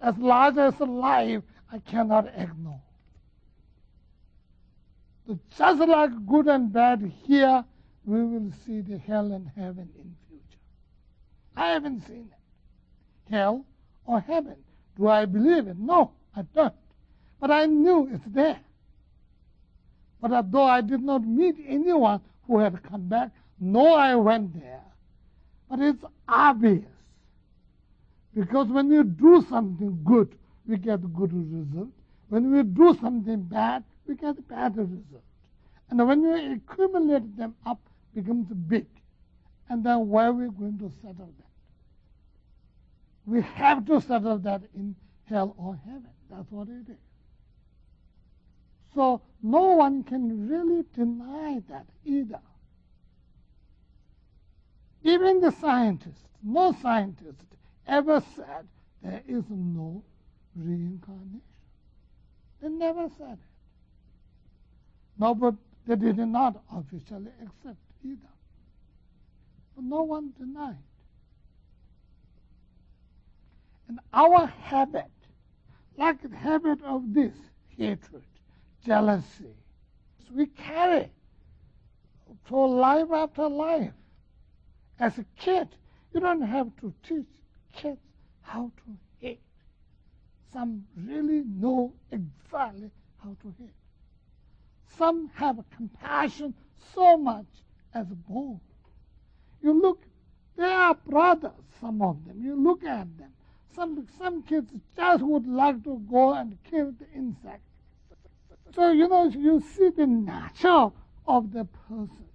as, 0.00 0.16
large 0.18 0.56
as 0.58 0.78
life, 0.78 1.42
I 1.72 1.78
cannot 1.78 2.28
ignore. 2.36 2.80
So 5.26 5.38
just 5.56 5.80
like 5.80 6.10
good 6.26 6.46
and 6.46 6.72
bad 6.72 7.12
here, 7.26 7.64
we 8.04 8.22
will 8.22 8.52
see 8.64 8.80
the 8.80 8.98
hell 8.98 9.32
and 9.32 9.50
heaven 9.56 9.88
in 9.98 10.14
future. 10.28 10.60
I 11.56 11.70
haven't 11.70 12.06
seen 12.06 12.30
it. 12.30 13.32
Hell 13.32 13.64
or 14.04 14.20
heaven. 14.20 14.56
Do 14.96 15.08
I 15.08 15.24
believe 15.24 15.66
it? 15.66 15.78
No, 15.78 16.12
I 16.36 16.42
don't. 16.42 16.74
But 17.40 17.50
I 17.50 17.66
knew 17.66 18.08
it's 18.12 18.24
there. 18.28 18.60
But 20.24 20.32
although 20.32 20.64
I 20.64 20.80
did 20.80 21.02
not 21.02 21.22
meet 21.26 21.56
anyone 21.68 22.22
who 22.46 22.58
had 22.58 22.82
come 22.82 23.08
back, 23.08 23.30
no, 23.60 23.92
I 23.92 24.14
went 24.14 24.58
there. 24.58 24.80
But 25.68 25.80
it's 25.80 26.02
obvious. 26.26 26.88
Because 28.34 28.68
when 28.68 28.88
we 28.88 29.02
do 29.04 29.44
something 29.50 30.00
good, 30.02 30.34
we 30.66 30.78
get 30.78 31.12
good 31.12 31.30
result. 31.30 31.90
When 32.30 32.50
we 32.50 32.62
do 32.62 32.96
something 33.02 33.42
bad, 33.42 33.84
we 34.06 34.14
get 34.14 34.48
bad 34.48 34.78
result. 34.78 35.22
And 35.90 36.08
when 36.08 36.22
you 36.22 36.54
accumulate 36.54 37.36
them 37.36 37.54
up, 37.66 37.80
it 38.16 38.24
becomes 38.24 38.46
big. 38.66 38.86
And 39.68 39.84
then 39.84 40.08
where 40.08 40.28
are 40.28 40.32
we 40.32 40.46
going 40.46 40.78
to 40.78 40.90
settle 41.02 41.34
that? 41.36 41.52
We 43.26 43.42
have 43.42 43.84
to 43.88 44.00
settle 44.00 44.38
that 44.38 44.62
in 44.74 44.96
hell 45.24 45.54
or 45.58 45.78
heaven. 45.84 46.08
That's 46.30 46.50
what 46.50 46.68
it 46.68 46.88
is. 46.90 46.96
So 48.94 49.22
no 49.42 49.72
one 49.72 50.04
can 50.04 50.48
really 50.48 50.84
deny 50.94 51.62
that 51.68 51.86
either. 52.04 52.40
Even 55.02 55.40
the 55.40 55.50
scientists, 55.50 56.28
no 56.42 56.72
scientist 56.80 57.44
ever 57.86 58.22
said 58.36 58.66
there 59.02 59.22
is 59.28 59.44
no 59.50 60.02
reincarnation. 60.56 61.42
They 62.62 62.68
never 62.68 63.08
said 63.18 63.32
it. 63.32 63.38
No, 65.18 65.34
but 65.34 65.54
they 65.86 65.96
did 65.96 66.16
not 66.18 66.62
officially 66.72 67.32
accept 67.42 67.76
either. 68.04 68.20
But 69.74 69.84
no 69.84 70.02
one 70.02 70.32
denied. 70.38 70.76
And 73.88 74.00
our 74.12 74.46
habit, 74.46 75.10
like 75.98 76.22
the 76.22 76.34
habit 76.34 76.82
of 76.82 77.12
this 77.12 77.34
hatred, 77.76 78.22
jealousy, 78.84 79.54
we 80.34 80.46
carry 80.46 81.10
for 82.44 82.68
life 82.68 83.10
after 83.12 83.48
life. 83.48 83.92
As 84.98 85.18
a 85.18 85.24
kid, 85.38 85.68
you 86.12 86.20
don't 86.20 86.42
have 86.42 86.68
to 86.80 86.92
teach 87.06 87.26
kids 87.72 88.00
how 88.42 88.70
to 88.76 88.96
hate. 89.20 89.40
Some 90.52 90.84
really 90.96 91.42
know 91.44 91.92
exactly 92.12 92.90
how 93.22 93.36
to 93.42 93.54
hate. 93.58 93.74
Some 94.96 95.30
have 95.34 95.58
compassion 95.74 96.54
so 96.94 97.16
much 97.16 97.46
as 97.94 98.06
born. 98.06 98.60
You 99.62 99.80
look, 99.80 100.02
they 100.56 100.64
are 100.64 100.94
brothers, 100.94 101.50
some 101.80 102.02
of 102.02 102.24
them. 102.26 102.42
You 102.42 102.54
look 102.54 102.84
at 102.84 103.18
them. 103.18 103.32
Some, 103.74 104.06
some 104.18 104.42
kids 104.42 104.70
just 104.94 105.24
would 105.24 105.48
like 105.48 105.82
to 105.82 106.00
go 106.08 106.34
and 106.34 106.56
kill 106.70 106.92
the 106.92 107.10
insect. 107.12 107.62
So, 108.74 108.90
you 108.90 109.08
know, 109.08 109.24
you 109.28 109.62
see 109.76 109.90
the 109.90 110.06
nature 110.06 110.90
of 111.26 111.52
the 111.52 111.64
person 111.88 112.26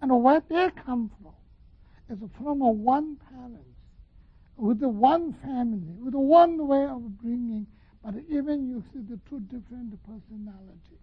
and 0.00 0.22
where 0.22 0.42
they 0.48 0.70
come 0.84 1.10
from 1.20 1.32
is 2.08 2.18
from 2.36 2.60
one 2.60 3.16
parent, 3.28 3.64
with 4.56 4.80
the 4.80 4.88
one 4.88 5.32
family, 5.32 5.96
with 6.00 6.12
the 6.12 6.20
one 6.20 6.66
way 6.68 6.84
of 6.84 7.18
bringing, 7.20 7.66
but 8.02 8.14
even 8.30 8.68
you 8.68 8.82
see 8.92 9.00
the 9.00 9.18
two 9.28 9.40
different 9.40 9.98
personalities 10.04 11.02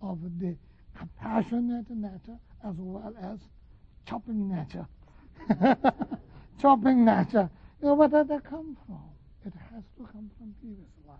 of 0.00 0.18
the 0.38 0.56
compassionate 0.96 1.90
nature 1.90 2.38
as 2.64 2.74
well 2.78 3.14
as 3.22 3.38
chopping 4.06 4.48
nature. 4.48 4.86
chopping 6.60 7.04
nature. 7.04 7.50
You 7.80 7.88
know, 7.88 7.94
where 7.94 8.08
does 8.08 8.26
that 8.28 8.44
come 8.44 8.76
from? 8.86 9.02
It 9.44 9.52
has 9.72 9.82
to 9.98 10.04
come 10.12 10.30
from 10.38 10.54
previous 10.60 10.90
life. 11.06 11.18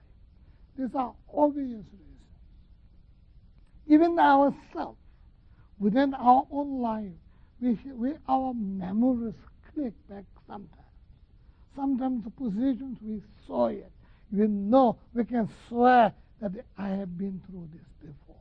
These 0.76 0.94
are 0.94 1.14
obvious 1.34 1.84
reasons. 1.92 2.09
Even 3.90 4.16
ourselves, 4.20 4.98
within 5.80 6.14
our 6.14 6.46
own 6.52 6.80
life, 6.80 7.10
we, 7.60 7.76
we, 7.92 8.12
our 8.28 8.54
memories 8.54 9.34
click 9.74 9.92
back 10.08 10.24
sometimes. 10.46 10.70
Sometimes 11.74 12.22
the 12.22 12.30
positions 12.30 12.98
we 13.02 13.20
saw 13.48 13.66
it. 13.66 13.90
We 14.30 14.46
know, 14.46 14.96
we 15.12 15.24
can 15.24 15.48
swear 15.68 16.12
that 16.40 16.52
I 16.78 16.90
have 16.90 17.18
been 17.18 17.42
through 17.50 17.68
this 17.72 17.82
before. 18.00 18.36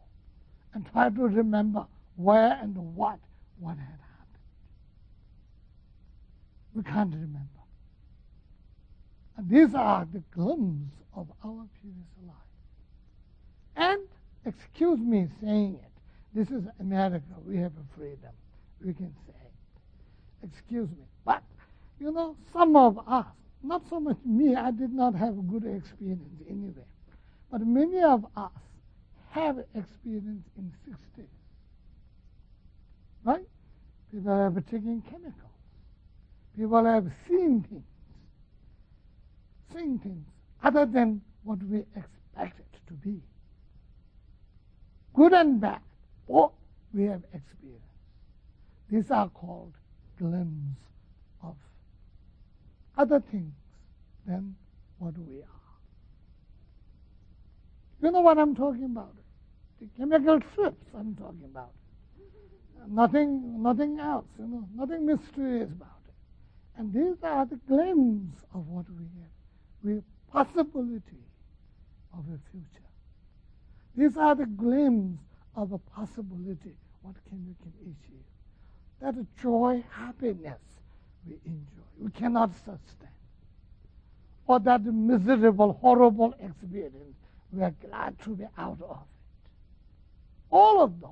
And 0.76 0.86
try 0.92 1.10
to 1.10 1.24
remember 1.24 1.88
where 2.16 2.60
and 2.62 2.76
what, 2.96 3.18
what 3.60 3.72
had 3.72 3.80
happened. 3.80 4.44
We 6.76 6.84
can't 6.84 7.12
remember. 7.12 7.40
And 9.36 9.50
these 9.50 9.74
are 9.74 10.08
the 10.14 10.22
glimpses 10.32 10.94
of 11.16 11.28
our 11.44 11.66
previous 11.82 12.08
life. 12.28 12.36
And, 13.76 14.02
excuse 14.46 15.00
me 15.00 15.28
saying 15.42 15.80
it, 15.82 15.92
this 16.34 16.50
is 16.50 16.64
America. 16.80 17.26
We 17.46 17.58
have 17.58 17.72
a 17.74 17.98
freedom 17.98 18.32
we 18.84 18.94
can 18.94 19.14
say. 19.28 19.34
Excuse 20.44 20.90
me. 20.90 21.06
But, 21.26 21.44
you 22.00 22.12
know, 22.12 22.36
some 22.54 22.76
of 22.76 23.00
us, 23.08 23.26
not 23.62 23.82
so 23.90 24.00
much 24.00 24.18
me, 24.26 24.56
I 24.56 24.72
did 24.72 24.94
not 24.94 25.16
have 25.16 25.38
a 25.38 25.42
good 25.42 25.66
experience 25.66 26.42
anyway, 26.50 26.86
but 27.52 27.66
many 27.66 28.02
of 28.02 28.26
us 28.38 28.52
have 29.32 29.58
experience 29.76 30.46
in 30.58 30.72
60s. 30.90 31.26
Right? 33.24 33.46
People 34.12 34.38
have 34.38 34.56
taken 34.66 35.04
chemicals. 35.10 35.34
People 36.58 36.86
have 36.86 37.12
seen 37.28 37.66
things. 37.70 37.84
Seen 39.76 40.00
things 40.00 40.26
other 40.64 40.86
than 40.86 41.22
what 41.44 41.62
we 41.64 41.80
expect 41.96 42.60
it 42.60 42.88
to 42.88 42.94
be. 42.94 43.22
Good 45.20 45.34
and 45.34 45.60
bad, 45.60 45.82
both 46.30 46.54
we 46.94 47.04
have 47.04 47.24
experienced. 47.34 47.84
These 48.90 49.12
are 49.12 49.28
called 49.28 49.74
glimpses 50.18 50.78
of 51.44 51.58
other 52.98 53.22
things 53.30 53.52
than 54.26 54.56
what 54.98 55.16
we 55.18 55.42
are. 55.42 55.60
You 58.02 58.12
know 58.12 58.22
what 58.22 58.38
I'm 58.38 58.56
talking 58.56 58.86
about? 58.86 59.14
The 59.82 59.88
chemical 59.98 60.40
trips 60.56 60.86
I'm 60.98 61.16
talking 61.16 61.44
about. 61.44 61.74
Nothing, 62.88 63.62
nothing 63.62 64.00
else, 64.00 64.26
you 64.40 64.48
know, 64.48 64.70
nothing 64.74 65.06
mysterious 65.06 65.70
about 65.70 66.00
it. 66.08 66.14
And 66.78 66.94
these 66.94 67.22
are 67.24 67.46
the 67.46 67.60
glimpses 67.68 68.46
of 68.54 68.66
what 68.70 68.86
we 68.98 69.04
have, 69.04 69.34
with 69.84 70.04
possibility 70.32 71.26
of 72.14 72.24
a 72.34 72.40
future. 72.54 72.89
These 74.00 74.16
are 74.16 74.34
the 74.34 74.46
glimpses 74.46 75.20
of 75.58 75.74
a 75.74 75.78
possibility, 75.78 76.74
what 77.02 77.16
can 77.28 77.46
we 77.46 77.54
can 77.62 77.74
achieve 77.82 78.24
that 79.02 79.16
joy, 79.42 79.84
happiness 79.92 80.62
we 81.28 81.34
enjoy, 81.46 81.84
we 82.00 82.10
cannot 82.12 82.56
sustain. 82.56 83.10
Or 84.48 84.62
that 84.62 84.86
miserable, 84.86 85.74
horrible 85.74 86.34
experience, 86.40 87.18
we 87.52 87.62
are 87.62 87.74
glad 87.90 88.18
to 88.22 88.38
be 88.38 88.46
out 88.58 88.80
of 88.82 89.00
it. 89.02 89.52
All 90.50 90.82
of 90.82 91.02
those 91.02 91.10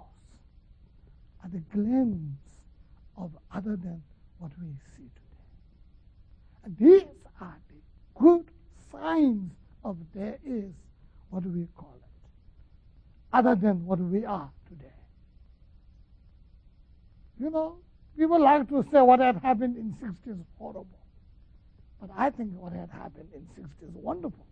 are 1.43 1.49
the 1.49 1.59
glimpses 1.73 2.37
of 3.17 3.31
other 3.53 3.75
than 3.75 4.01
what 4.39 4.51
we 4.61 4.69
see 4.95 5.09
today. 5.13 6.63
And 6.63 6.77
these 6.77 7.09
are 7.41 7.57
the 7.67 8.21
good 8.23 8.45
signs 8.93 9.51
of 9.83 9.97
there 10.15 10.37
is 10.45 10.71
what 11.29 11.45
we 11.45 11.67
call 11.75 11.97
other 13.33 13.55
than 13.55 13.85
what 13.85 13.99
we 13.99 14.25
are 14.25 14.49
today. 14.69 14.93
You 17.39 17.49
know, 17.49 17.75
people 18.17 18.39
like 18.41 18.67
to 18.69 18.83
say 18.91 19.01
what 19.01 19.19
had 19.19 19.37
happened 19.37 19.77
in 19.77 19.93
60s 19.93 20.39
is 20.39 20.45
horrible. 20.57 20.87
But 22.01 22.09
I 22.17 22.29
think 22.29 22.51
what 22.53 22.73
had 22.73 22.89
happened 22.89 23.29
in 23.33 23.41
60s 23.61 23.89
is 23.89 23.95
wonderful. 23.95 24.45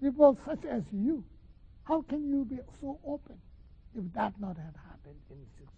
People 0.00 0.38
such 0.46 0.64
as 0.64 0.82
you, 0.92 1.24
how 1.84 2.02
can 2.02 2.28
you 2.28 2.44
be 2.44 2.58
so 2.80 2.98
open 3.06 3.36
if 3.96 4.04
that 4.14 4.32
not 4.40 4.56
had 4.56 4.74
happened 4.88 5.20
in 5.30 5.36
60s? 5.36 5.68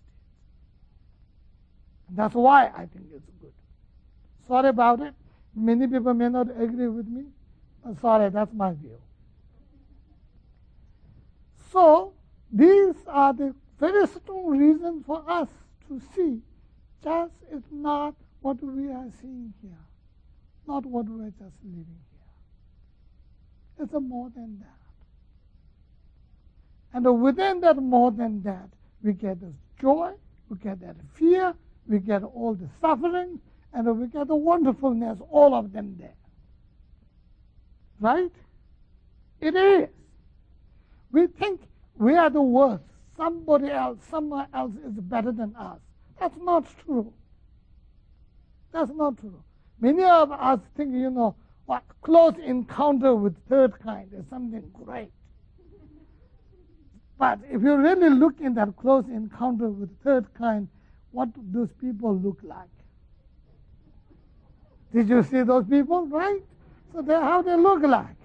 And 2.09 2.17
that's 2.17 2.35
why 2.35 2.67
I 2.67 2.87
think 2.87 3.07
it's 3.15 3.31
good. 3.41 3.53
Sorry 4.47 4.69
about 4.69 5.01
it. 5.01 5.15
Many 5.55 5.87
people 5.87 6.15
may 6.15 6.29
not 6.29 6.49
agree 6.51 6.89
with 6.89 7.07
me. 7.07 7.25
Sorry, 8.01 8.31
that's 8.31 8.53
my 8.55 8.73
view. 8.73 8.99
So, 11.73 12.13
these 12.53 12.95
are 13.07 13.33
the 13.33 13.55
very 13.81 14.07
strong 14.07 14.47
reasons 14.47 15.07
for 15.07 15.25
us 15.27 15.49
to 15.89 16.01
see 16.15 16.43
just 17.03 17.33
is 17.51 17.63
not 17.71 18.15
what 18.43 18.63
we 18.63 18.93
are 18.93 19.09
seeing 19.21 19.55
here, 19.63 19.73
not 20.69 20.85
what 20.85 21.09
we 21.09 21.25
are 21.25 21.31
just 21.31 21.57
living 21.65 21.87
here. 22.11 23.85
It's 23.85 23.95
a 23.95 24.01
more 24.01 24.31
than 24.35 24.59
that. 24.61 24.69
And 26.95 27.23
within 27.23 27.61
that 27.61 27.79
more 27.79 28.11
than 28.11 28.43
that, 28.43 28.69
we 29.03 29.15
get 29.15 29.41
this 29.41 29.55
joy, 29.81 30.13
we 30.51 30.59
get 30.59 30.81
that 30.81 30.97
fear, 31.15 31.55
we 31.89 32.01
get 32.01 32.23
all 32.23 32.55
the 32.55 32.69
suffering, 32.83 33.41
and 33.73 33.99
we 33.99 34.07
get 34.09 34.29
the 34.29 34.37
wonderfulness, 34.37 35.19
all 35.31 35.55
of 35.55 35.73
them 35.73 35.97
there. 35.99 36.15
Right? 37.99 38.33
It 39.41 39.57
is. 39.57 39.89
We 41.13 41.27
think 41.27 41.61
we 41.97 42.17
are 42.17 42.31
the 42.31 42.43
worst 42.43 42.85
somebody 43.17 43.71
else, 43.71 43.99
someone 44.11 44.47
else 44.55 44.73
is 44.85 44.93
better 44.93 45.33
than 45.33 45.55
us. 45.57 45.79
That's 46.19 46.37
not 46.41 46.65
true. 46.85 47.13
That's 48.73 48.91
not 48.95 49.19
true. 49.19 49.43
Many 49.81 50.05
of 50.05 50.33
us 50.33 50.61
think, 50.77 50.95
you 50.95 51.11
know, 51.11 51.35
what 51.67 51.83
close 52.03 52.35
encounter 52.45 53.15
with 53.15 53.37
third 53.49 53.79
kind 53.81 54.09
is 54.13 54.25
something 54.31 54.65
great. 54.73 55.11
But 57.19 57.39
if 57.51 57.63
you 57.63 57.77
really 57.77 58.11
look 58.11 58.41
in 58.41 58.55
that 58.55 58.77
close 58.77 59.05
encounter 59.07 59.69
with 59.69 59.91
third 60.03 60.27
kind, 60.35 60.69
what 61.13 61.33
do 61.35 61.41
those 61.53 61.73
people 61.81 62.17
look 62.17 62.39
like? 62.43 62.69
Did 64.93 65.09
you 65.09 65.23
see 65.23 65.43
those 65.43 65.65
people, 65.67 66.07
right? 66.07 66.41
So 66.93 67.03
they 67.03 67.15
how 67.15 67.43
they 67.43 67.57
look 67.57 67.83
like. 67.83 68.17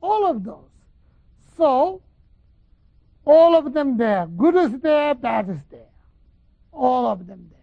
All 0.00 0.26
of 0.26 0.44
those. 0.44 0.70
So, 1.56 2.02
all 3.24 3.54
of 3.56 3.72
them 3.74 3.96
there. 3.96 4.26
Good 4.26 4.54
is 4.56 4.80
there, 4.80 5.14
bad 5.14 5.50
is 5.50 5.60
there. 5.70 5.90
All 6.72 7.06
of 7.06 7.26
them 7.26 7.50
there. 7.50 7.58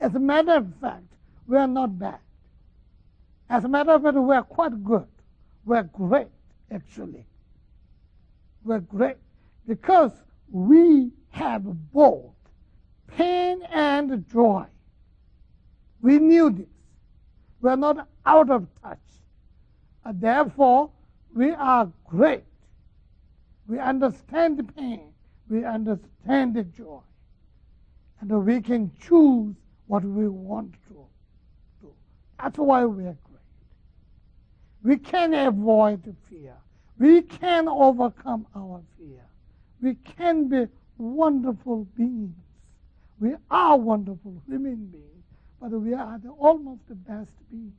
As 0.00 0.14
a 0.14 0.18
matter 0.18 0.56
of 0.56 0.66
fact, 0.80 1.04
we 1.46 1.56
are 1.56 1.68
not 1.68 1.98
bad. 1.98 2.18
As 3.48 3.64
a 3.64 3.68
matter 3.68 3.92
of 3.92 4.02
fact, 4.02 4.16
we 4.16 4.34
are 4.34 4.42
quite 4.42 4.82
good. 4.82 5.06
We're 5.64 5.84
great, 5.84 6.28
actually. 6.70 7.24
We're 8.64 8.80
great 8.80 9.16
because 9.66 10.12
we 10.50 11.12
have 11.30 11.62
both 11.92 12.34
pain 13.16 13.62
and 13.70 14.28
joy. 14.30 14.66
We 16.00 16.18
knew 16.18 16.50
this. 16.50 16.66
We're 17.60 17.76
not 17.76 18.08
out 18.26 18.50
of 18.50 18.66
touch. 18.82 18.98
And 20.04 20.20
therefore, 20.20 20.90
we 21.34 21.50
are 21.52 21.90
great. 22.06 22.44
We 23.66 23.78
understand 23.78 24.58
the 24.58 24.64
pain. 24.64 25.12
We 25.48 25.64
understand 25.64 26.54
the 26.54 26.64
joy. 26.64 27.00
And 28.20 28.44
we 28.44 28.60
can 28.60 28.90
choose 29.00 29.54
what 29.86 30.04
we 30.04 30.28
want 30.28 30.72
to 30.88 31.06
do. 31.80 31.92
That's 32.40 32.58
why 32.58 32.84
we 32.84 33.04
are 33.04 33.16
great. 33.24 33.38
We 34.82 34.96
can 34.96 35.34
avoid 35.34 36.02
fear. 36.28 36.54
We 36.98 37.22
can 37.22 37.68
overcome 37.68 38.46
our 38.54 38.82
fear. 38.98 39.24
We 39.80 39.94
can 39.94 40.48
be 40.48 40.68
wonderful 40.98 41.86
beings. 41.96 42.34
We 43.20 43.34
are 43.50 43.76
wonderful 43.76 44.40
human 44.46 44.86
beings, 44.86 45.24
but 45.60 45.70
we 45.70 45.94
are 45.94 46.18
the, 46.18 46.30
almost 46.30 46.80
the 46.88 46.94
best 46.94 47.32
beings. 47.50 47.72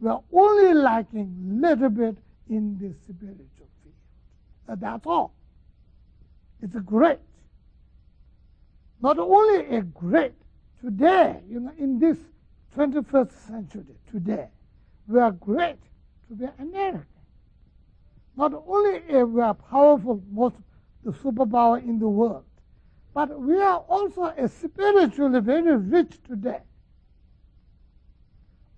We 0.00 0.08
are 0.08 0.22
only 0.32 0.74
lacking 0.74 1.60
little 1.60 1.90
bit 1.90 2.16
in 2.48 2.78
the 2.78 2.94
spiritual 3.04 3.68
field. 3.82 4.80
That's 4.80 5.06
all. 5.06 5.34
It's 6.62 6.76
great. 6.76 7.18
Not 9.00 9.18
only 9.18 9.76
a 9.76 9.82
great, 9.82 10.34
today, 10.80 11.40
you 11.48 11.60
know, 11.60 11.72
in 11.78 11.98
this 11.98 12.18
21st 12.76 13.32
century, 13.46 13.84
today, 14.10 14.48
we 15.06 15.18
are 15.20 15.32
great 15.32 15.78
to 16.28 16.34
be 16.34 16.46
American. 16.58 17.06
Not 18.36 18.52
only 18.66 19.02
are 19.10 19.26
we 19.26 19.40
are 19.40 19.54
powerful, 19.54 20.22
most 20.30 20.56
the 21.04 21.12
superpower 21.12 21.82
in 21.82 21.98
the 21.98 22.08
world, 22.08 22.44
but 23.14 23.40
we 23.40 23.60
are 23.60 23.78
also 23.88 24.24
a 24.36 24.48
spiritually 24.48 25.40
very 25.40 25.76
rich 25.76 26.18
today. 26.26 26.60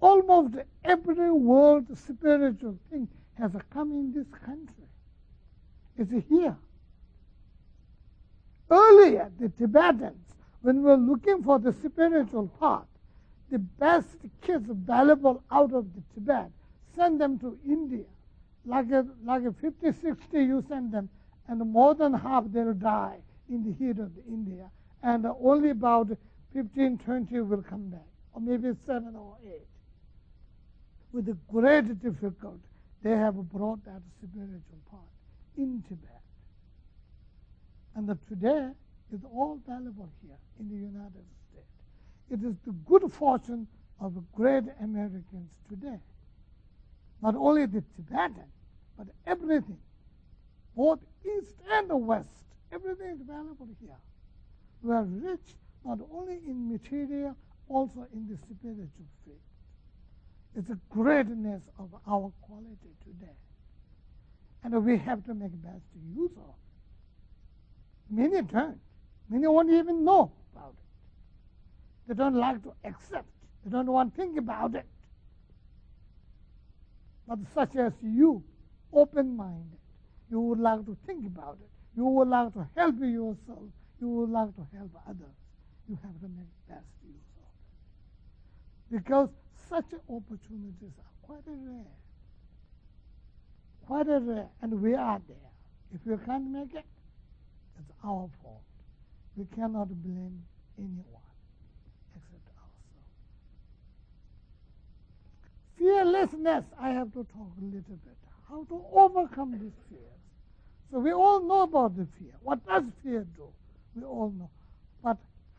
Almost 0.00 0.54
every 0.82 1.30
world 1.30 1.86
spiritual 1.96 2.78
thing 2.90 3.08
has 3.34 3.52
come 3.70 3.92
in 3.92 4.12
this 4.12 4.26
country. 4.44 4.88
It's 5.96 6.10
here. 6.28 6.56
Earlier, 8.70 9.30
the 9.38 9.50
Tibetans, 9.50 10.26
when 10.62 10.76
we 10.76 10.82
were 10.82 10.96
looking 10.96 11.42
for 11.42 11.58
the 11.58 11.72
spiritual 11.72 12.48
path, 12.58 12.86
the 13.50 13.58
best 13.58 14.08
kids 14.40 14.70
available 14.70 15.42
out 15.50 15.72
of 15.74 15.86
the 15.94 16.02
Tibet, 16.14 16.50
send 16.94 17.20
them 17.20 17.38
to 17.40 17.58
India. 17.66 18.04
Like 18.64 18.90
a, 18.90 19.06
like 19.24 19.44
a 19.44 19.52
50, 19.52 19.92
60, 19.92 20.38
you 20.38 20.64
send 20.68 20.92
them, 20.92 21.08
and 21.48 21.58
more 21.70 21.94
than 21.94 22.14
half 22.14 22.44
they'll 22.46 22.74
die 22.74 23.18
in 23.48 23.64
the 23.64 23.72
heat 23.72 23.98
of 23.98 24.12
India, 24.28 24.70
and 25.02 25.26
only 25.26 25.70
about 25.70 26.10
15, 26.54 26.98
20 26.98 27.40
will 27.40 27.62
come 27.62 27.88
back, 27.88 28.06
or 28.32 28.40
maybe 28.40 28.70
seven 28.86 29.16
or 29.16 29.36
eight 29.44 29.69
with 31.12 31.28
a 31.28 31.36
great 31.50 32.00
difficulty, 32.02 32.60
they 33.02 33.10
have 33.10 33.34
brought 33.50 33.84
that 33.84 34.02
spiritual 34.22 34.80
part 34.90 35.02
in 35.56 35.82
Tibet. 35.88 36.20
And 37.96 38.16
today 38.28 38.70
is 39.12 39.20
all 39.32 39.58
valuable 39.66 40.08
here 40.22 40.36
in 40.60 40.68
the 40.68 40.76
United 40.76 41.24
States. 41.50 41.66
It 42.30 42.44
is 42.46 42.54
the 42.64 42.72
good 42.86 43.10
fortune 43.12 43.66
of 44.00 44.14
great 44.34 44.64
Americans 44.80 45.50
today. 45.68 45.98
Not 47.22 47.34
only 47.34 47.66
the 47.66 47.82
Tibetan, 47.96 48.48
but 48.96 49.08
everything, 49.26 49.78
both 50.76 51.00
East 51.24 51.56
and 51.70 51.90
the 51.90 51.96
West, 51.96 52.28
everything 52.72 53.08
is 53.08 53.20
valuable 53.26 53.68
here. 53.80 53.96
We 54.82 54.92
are 54.92 55.02
rich 55.02 55.56
not 55.84 55.98
only 56.12 56.40
in 56.46 56.70
material, 56.70 57.36
also 57.68 58.06
in 58.12 58.28
the 58.28 58.36
spiritual 58.36 58.88
field. 59.24 59.38
It's 60.56 60.68
the 60.68 60.78
greatness 60.88 61.62
of 61.78 61.90
our 62.06 62.32
quality 62.42 62.94
today. 63.04 63.36
And 64.64 64.84
we 64.84 64.98
have 64.98 65.24
to 65.26 65.34
make 65.34 65.52
best 65.62 65.84
use 66.14 66.32
of 66.36 66.54
it. 68.10 68.14
Many 68.14 68.42
don't. 68.42 68.80
Many 69.28 69.46
won't 69.46 69.70
even 69.70 70.04
know 70.04 70.32
about 70.52 70.74
it. 70.76 72.08
They 72.08 72.14
don't 72.14 72.34
like 72.34 72.62
to 72.64 72.72
accept. 72.84 73.28
They 73.64 73.70
don't 73.70 73.86
want 73.86 74.14
to 74.14 74.20
think 74.20 74.36
about 74.38 74.74
it. 74.74 74.86
But 77.28 77.38
such 77.54 77.76
as 77.76 77.92
you, 78.02 78.42
open-minded, 78.92 79.78
you 80.30 80.40
would 80.40 80.58
like 80.58 80.84
to 80.86 80.96
think 81.06 81.26
about 81.26 81.58
it. 81.60 81.68
You 81.96 82.04
would 82.04 82.28
like 82.28 82.52
to 82.54 82.66
help 82.76 82.96
yourself. 83.00 83.70
You 84.00 84.08
would 84.08 84.30
like 84.30 84.54
to 84.56 84.66
help 84.76 84.90
others. 85.08 85.36
You 85.88 85.98
have 86.02 86.20
to 86.20 86.28
make 86.28 86.48
best 86.68 86.86
use 87.04 87.14
of 87.38 87.44
it. 88.96 89.04
Because 89.04 89.28
such 89.70 89.86
opportunities 90.08 90.92
are 90.98 91.26
quite 91.26 91.46
rare. 91.46 91.94
Quite 93.86 94.06
rare, 94.08 94.48
and 94.60 94.82
we 94.82 94.94
are 94.94 95.20
there. 95.28 95.36
If 95.94 96.00
we 96.04 96.16
can't 96.26 96.50
make 96.50 96.74
it, 96.74 96.84
it's 97.78 97.92
our 98.04 98.28
fault. 98.42 98.62
We 99.36 99.46
cannot 99.54 99.88
blame 100.02 100.42
anyone 100.76 101.30
except 102.14 102.48
ourselves. 102.58 103.14
Fearlessness, 105.78 106.64
I 106.78 106.90
have 106.90 107.12
to 107.12 107.24
talk 107.32 107.52
a 107.60 107.64
little 107.64 107.98
bit. 108.04 108.16
How 108.48 108.64
to 108.64 108.84
overcome 108.92 109.52
these 109.52 109.78
fears. 109.88 110.00
So 110.90 110.98
we 110.98 111.12
all 111.12 111.40
know 111.46 111.62
about 111.62 111.96
the 111.96 112.06
fear. 112.18 112.34
What 112.42 112.66
does 112.66 112.82
fear 113.04 113.24
do? 113.36 113.46
We 113.94 114.02
all 114.02 114.32
know. 114.36 114.50
But 115.02 115.18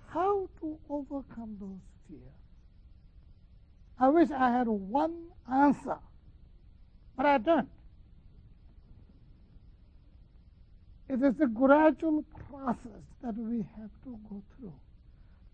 how 0.10 0.50
to 0.60 0.78
overcome 0.90 1.56
those 1.60 1.80
fears? 2.10 2.41
I 4.02 4.08
wish 4.10 4.32
I 4.32 4.50
had 4.50 4.68
one 4.68 5.14
answer, 5.48 6.00
but 7.16 7.28
I 7.28 7.38
don't. 7.38 7.70
It 11.08 11.22
is 11.22 11.40
a 11.40 11.46
gradual 11.46 12.24
process 12.50 13.04
that 13.22 13.38
we 13.38 13.58
have 13.78 13.92
to 14.06 14.18
go 14.28 14.42
through. 14.58 14.74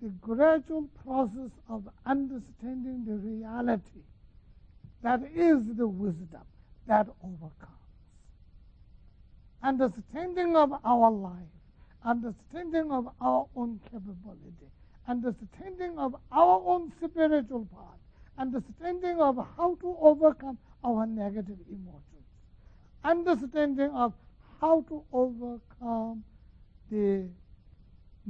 The 0.01 0.09
gradual 0.21 0.87
process 1.03 1.51
of 1.67 1.89
understanding 2.05 3.03
the 3.05 3.15
reality 3.15 4.05
that 5.03 5.23
is 5.35 5.57
the 5.75 5.87
wisdom 5.87 6.45
that 6.87 7.07
overcomes. 7.21 7.73
Understanding 9.61 10.55
of 10.55 10.71
our 10.85 11.11
life, 11.11 11.33
understanding 12.05 12.93
of 12.93 13.09
our 13.19 13.47
own 13.57 13.81
capability, 13.91 14.71
understanding 15.05 15.97
of 15.97 16.15
our 16.31 16.61
own 16.65 16.93
spiritual 17.03 17.65
part, 17.65 17.97
understanding 18.37 19.19
of 19.19 19.37
how 19.57 19.75
to 19.81 19.97
overcome 20.01 20.57
our 20.83 21.05
negative 21.05 21.57
emotions, 21.69 22.27
understanding 23.03 23.91
of 23.91 24.13
how 24.61 24.81
to 24.89 25.03
overcome 25.11 26.23
the 26.91 27.27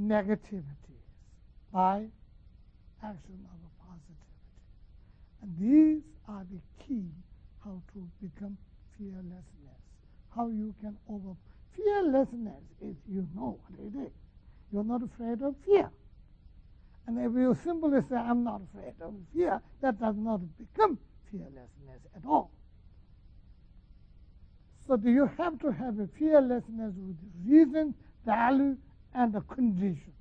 negativities 0.00 1.06
by 1.72 2.06
action 3.02 3.38
of 3.52 3.58
a 3.64 3.72
positivity. 3.86 4.38
And 5.42 5.50
these 5.58 6.02
are 6.28 6.44
the 6.50 6.84
key 6.84 7.10
how 7.64 7.80
to 7.94 8.08
become 8.22 8.56
fearlessness, 8.96 9.80
how 10.34 10.48
you 10.48 10.74
can 10.80 10.96
overcome. 11.08 11.36
fearlessness 11.76 12.62
is 12.80 12.96
you 13.08 13.26
know 13.34 13.58
what 13.66 13.78
it 13.80 14.06
is. 14.06 14.12
You're 14.72 14.84
not 14.84 15.02
afraid 15.02 15.42
of 15.42 15.54
fear. 15.64 15.90
And 17.08 17.18
if 17.18 17.32
you 17.32 17.56
simply 17.64 18.02
say, 18.02 18.16
I'm 18.16 18.44
not 18.44 18.60
afraid 18.68 18.92
of 19.00 19.14
fear, 19.34 19.62
that 19.80 19.98
does 19.98 20.14
not 20.18 20.42
become 20.58 20.98
fearlessness 21.30 22.02
at 22.14 22.22
all. 22.28 22.50
So 24.86 24.98
do 24.98 25.10
you 25.10 25.24
have 25.38 25.58
to 25.60 25.72
have 25.72 25.98
a 26.00 26.06
fearlessness 26.18 26.92
with 26.98 27.16
reason, 27.46 27.94
value, 28.26 28.76
and 29.14 29.32
the 29.32 29.40
conditions. 29.40 30.20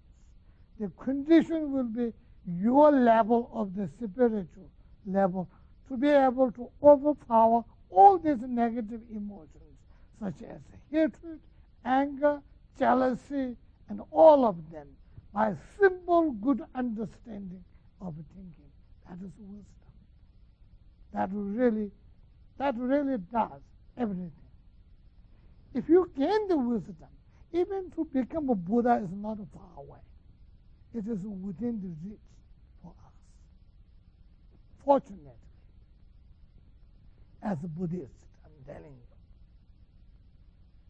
The 0.80 0.90
condition 0.98 1.74
will 1.74 1.84
be 1.84 2.14
your 2.46 2.90
level 2.94 3.50
of 3.54 3.76
the 3.76 3.90
spiritual 3.98 4.70
level 5.06 5.50
to 5.90 5.98
be 5.98 6.08
able 6.08 6.54
to 6.54 6.70
overpower 6.82 7.66
all 7.90 8.18
these 8.18 8.40
negative 8.48 9.02
emotions, 9.14 9.76
such 10.22 10.42
as 10.50 10.62
hatred, 10.90 11.42
anger, 11.84 12.40
jealousy, 12.80 13.58
and 13.90 14.02
all 14.10 14.46
of 14.46 14.56
them 14.72 14.88
by 15.34 15.54
simple 15.80 16.32
good 16.32 16.62
understanding 16.76 17.64
of 18.02 18.14
thinking. 18.36 18.72
That 19.08 19.16
is 19.16 19.32
wisdom. 19.40 19.66
That 21.14 21.30
really, 21.32 21.92
that 22.58 22.76
really 22.78 23.18
does 23.32 23.62
everything. 23.98 24.32
If 25.74 25.90
you 25.90 26.10
gain 26.18 26.48
the 26.48 26.58
wisdom, 26.58 26.96
even 27.54 27.92
to 27.96 28.06
become 28.06 28.50
a 28.50 28.56
Buddha 28.56 29.02
is 29.04 29.10
not 29.12 29.38
far 29.54 29.84
away. 29.84 30.00
It 30.94 31.08
is 31.08 31.20
within 31.24 31.80
the 31.82 32.10
reach 32.10 32.20
for 32.82 32.90
us. 32.90 33.14
Fortunately, 34.84 35.32
as 37.44 37.58
a 37.64 37.68
Buddhist, 37.68 38.12
I'm 38.44 38.52
telling 38.66 38.92
you, 38.92 39.16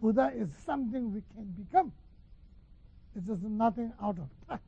Buddha 0.02 0.32
is 0.36 0.50
something 0.66 1.14
we 1.14 1.22
can 1.36 1.46
become. 1.64 1.92
It 3.18 3.28
is 3.32 3.40
nothing 3.42 3.92
out 4.00 4.20
of 4.20 4.30
touch, 4.48 4.62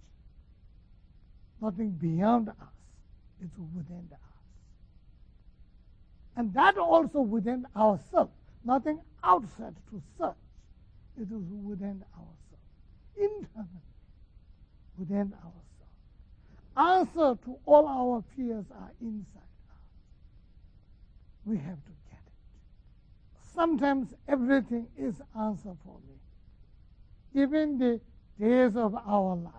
nothing 1.62 1.92
beyond 1.92 2.50
us. 2.50 2.56
It's 3.40 3.56
within 3.76 4.10
us. 4.12 4.20
And 6.36 6.52
that 6.56 6.78
also 6.80 7.22
within 7.22 7.68
ourselves, 7.76 8.32
nothing 8.66 9.02
outside 9.24 9.76
to 9.92 10.02
search. 10.18 10.34
It 11.16 11.32
is 11.32 11.44
within 11.64 12.04
ourselves, 12.16 12.66
internally, 13.16 13.68
within 14.98 15.32
ourselves. 15.34 15.66
Answer 16.76 17.38
to 17.46 17.60
all 17.68 17.88
our 17.88 18.24
fears 18.36 18.66
are 18.72 18.92
inside 19.00 19.38
us. 19.70 19.84
We 21.46 21.58
have 21.58 21.84
to 21.86 21.92
get 22.10 22.20
it. 22.26 22.34
Sometimes 23.54 24.16
everything 24.28 24.88
is 24.98 25.22
answer 25.38 25.76
for 25.84 25.98
me. 26.08 27.44
Even 27.44 27.78
the 27.78 28.00
days 28.40 28.76
of 28.76 28.96
our 28.96 29.36
life, 29.36 29.54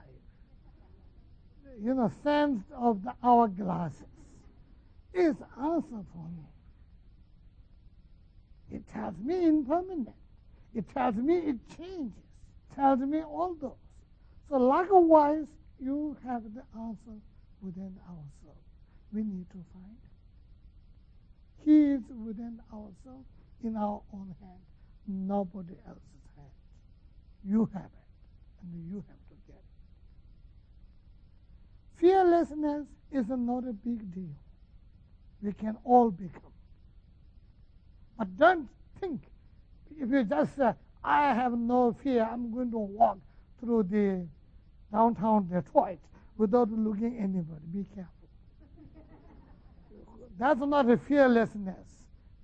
you 1.82 1.94
know, 1.94 2.10
sense 2.22 2.62
of 2.76 3.02
the 3.02 3.14
hourglasses 3.22 4.06
is 5.14 5.36
answer 5.60 6.04
for 6.12 6.28
me. 6.36 6.46
It 8.70 8.88
tells 8.92 9.16
me 9.18 9.46
impermanent. 9.46 10.14
It 10.74 10.84
tells 10.94 11.16
me 11.16 11.34
it 11.38 11.56
changes. 11.76 12.22
Tells 12.74 13.00
me 13.00 13.22
all 13.22 13.56
those. 13.60 13.72
So 14.48 14.56
likewise, 14.56 15.46
you 15.80 16.16
have 16.26 16.42
the 16.54 16.62
answer 16.78 17.18
within 17.62 17.98
ourselves. 18.08 18.66
We 19.12 19.22
need 19.22 19.48
to 19.50 19.58
find. 19.72 19.96
He 21.64 21.92
is 21.92 22.02
within 22.24 22.60
ourselves, 22.72 23.26
in 23.62 23.76
our 23.76 24.00
own 24.12 24.34
hand, 24.40 24.60
nobody 25.06 25.74
else's 25.86 26.26
hand. 26.36 26.50
You 27.44 27.68
have 27.74 27.84
it, 27.84 28.09
and 28.62 28.90
you 28.90 28.96
have 28.96 29.28
to 29.28 29.34
get. 29.46 29.62
Fearlessness 31.96 32.86
is 33.12 33.26
not 33.28 33.64
a 33.68 33.72
big 33.72 34.12
deal. 34.14 34.36
We 35.42 35.52
can 35.52 35.76
all 35.84 36.10
become. 36.10 36.52
But 38.18 38.36
don't 38.38 38.68
think, 39.00 39.22
if 39.98 40.10
you 40.10 40.24
just 40.24 40.56
say, 40.56 40.72
I 41.02 41.32
have 41.34 41.58
no 41.58 41.96
fear, 42.02 42.28
I'm 42.30 42.52
going 42.52 42.70
to 42.70 42.78
walk 42.78 43.18
through 43.58 43.84
the 43.84 44.26
downtown 44.92 45.48
Detroit 45.48 45.98
without 46.36 46.70
looking 46.70 47.16
anybody. 47.18 47.64
Be 47.72 47.86
careful. 47.94 48.28
That's 50.38 50.60
not 50.60 50.90
a 50.90 50.98
fearlessness. 50.98 51.88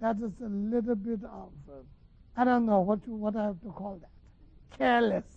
That 0.01 0.17
is 0.17 0.33
a 0.43 0.49
little 0.49 0.95
bit 0.95 1.25
of, 1.25 1.51
uh, 1.69 1.83
I 2.37 2.45
don't 2.45 2.67
know 2.67 2.81
what, 2.81 3.01
you, 3.07 3.15
what 3.15 3.37
I 3.37 3.45
have 3.45 3.61
to 3.63 3.71
call 3.71 4.01
that. 4.01 4.79
Careless. 4.79 5.36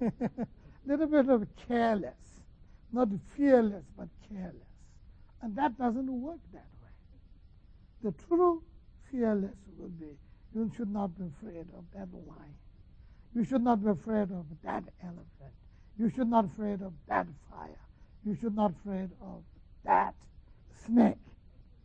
little 0.86 1.06
bit 1.06 1.28
of 1.28 1.46
careless. 1.68 2.14
Not 2.92 3.08
fearless, 3.36 3.84
but 3.96 4.08
careless. 4.28 4.54
And 5.42 5.54
that 5.56 5.78
doesn't 5.78 6.10
work 6.20 6.40
that 6.52 6.66
way. 6.82 6.90
The 8.02 8.26
true 8.26 8.62
fearless 9.10 9.56
will 9.78 9.88
be 9.88 10.16
you 10.54 10.70
should 10.76 10.92
not 10.92 11.16
be 11.16 11.24
afraid 11.24 11.66
of 11.76 11.84
that 11.94 12.08
lion. 12.12 12.54
You 13.34 13.44
should 13.44 13.62
not 13.62 13.84
be 13.84 13.90
afraid 13.90 14.32
of 14.32 14.44
that 14.64 14.84
elephant. 15.02 15.54
You 15.98 16.10
should 16.10 16.28
not 16.28 16.42
be 16.42 16.48
afraid 16.54 16.82
of 16.82 16.92
that 17.08 17.26
fire. 17.50 17.78
You 18.24 18.36
should 18.40 18.56
not 18.56 18.72
be 18.72 18.90
afraid 18.90 19.10
of 19.22 19.42
that 19.84 20.14
snake. 20.84 21.18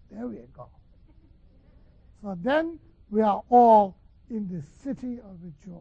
There 0.10 0.28
we 0.28 0.38
go. 0.56 0.70
So 2.22 2.36
then 2.42 2.80
we 3.12 3.22
are 3.22 3.44
all 3.50 3.96
in 4.30 4.48
the 4.48 4.64
city 4.84 5.20
of 5.20 5.38
joy. 5.64 5.80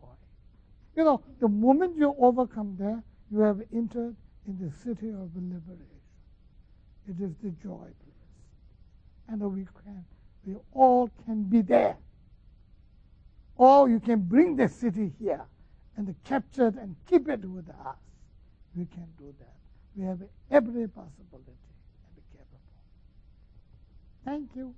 You 0.96 1.04
know, 1.04 1.22
the 1.40 1.48
moment 1.48 1.96
you 1.96 2.14
overcome 2.18 2.76
there, 2.78 3.02
you 3.30 3.40
have 3.40 3.60
entered 3.72 4.14
in 4.46 4.58
the 4.58 4.70
city 4.70 5.08
of 5.08 5.30
liberation. 5.34 6.00
It 7.08 7.20
is 7.20 7.34
the 7.42 7.50
joy 7.50 7.88
place. 8.02 8.14
And 9.28 9.40
we 9.40 9.66
can 9.84 10.04
we 10.46 10.56
all 10.72 11.10
can 11.24 11.44
be 11.44 11.62
there. 11.62 11.96
Or 13.56 13.88
you 13.88 14.00
can 14.00 14.20
bring 14.20 14.56
the 14.56 14.68
city 14.68 15.12
here 15.18 15.44
and 15.96 16.14
capture 16.24 16.68
it 16.68 16.74
and 16.74 16.96
keep 17.08 17.28
it 17.28 17.44
with 17.44 17.68
us. 17.68 17.96
We 18.76 18.86
can 18.86 19.06
do 19.16 19.32
that. 19.38 19.54
We 19.96 20.04
have 20.04 20.20
every 20.50 20.88
possibility 20.88 21.56
and 22.04 22.16
be 22.16 22.22
capable. 22.32 22.60
Thank 24.24 24.50
you. 24.56 24.74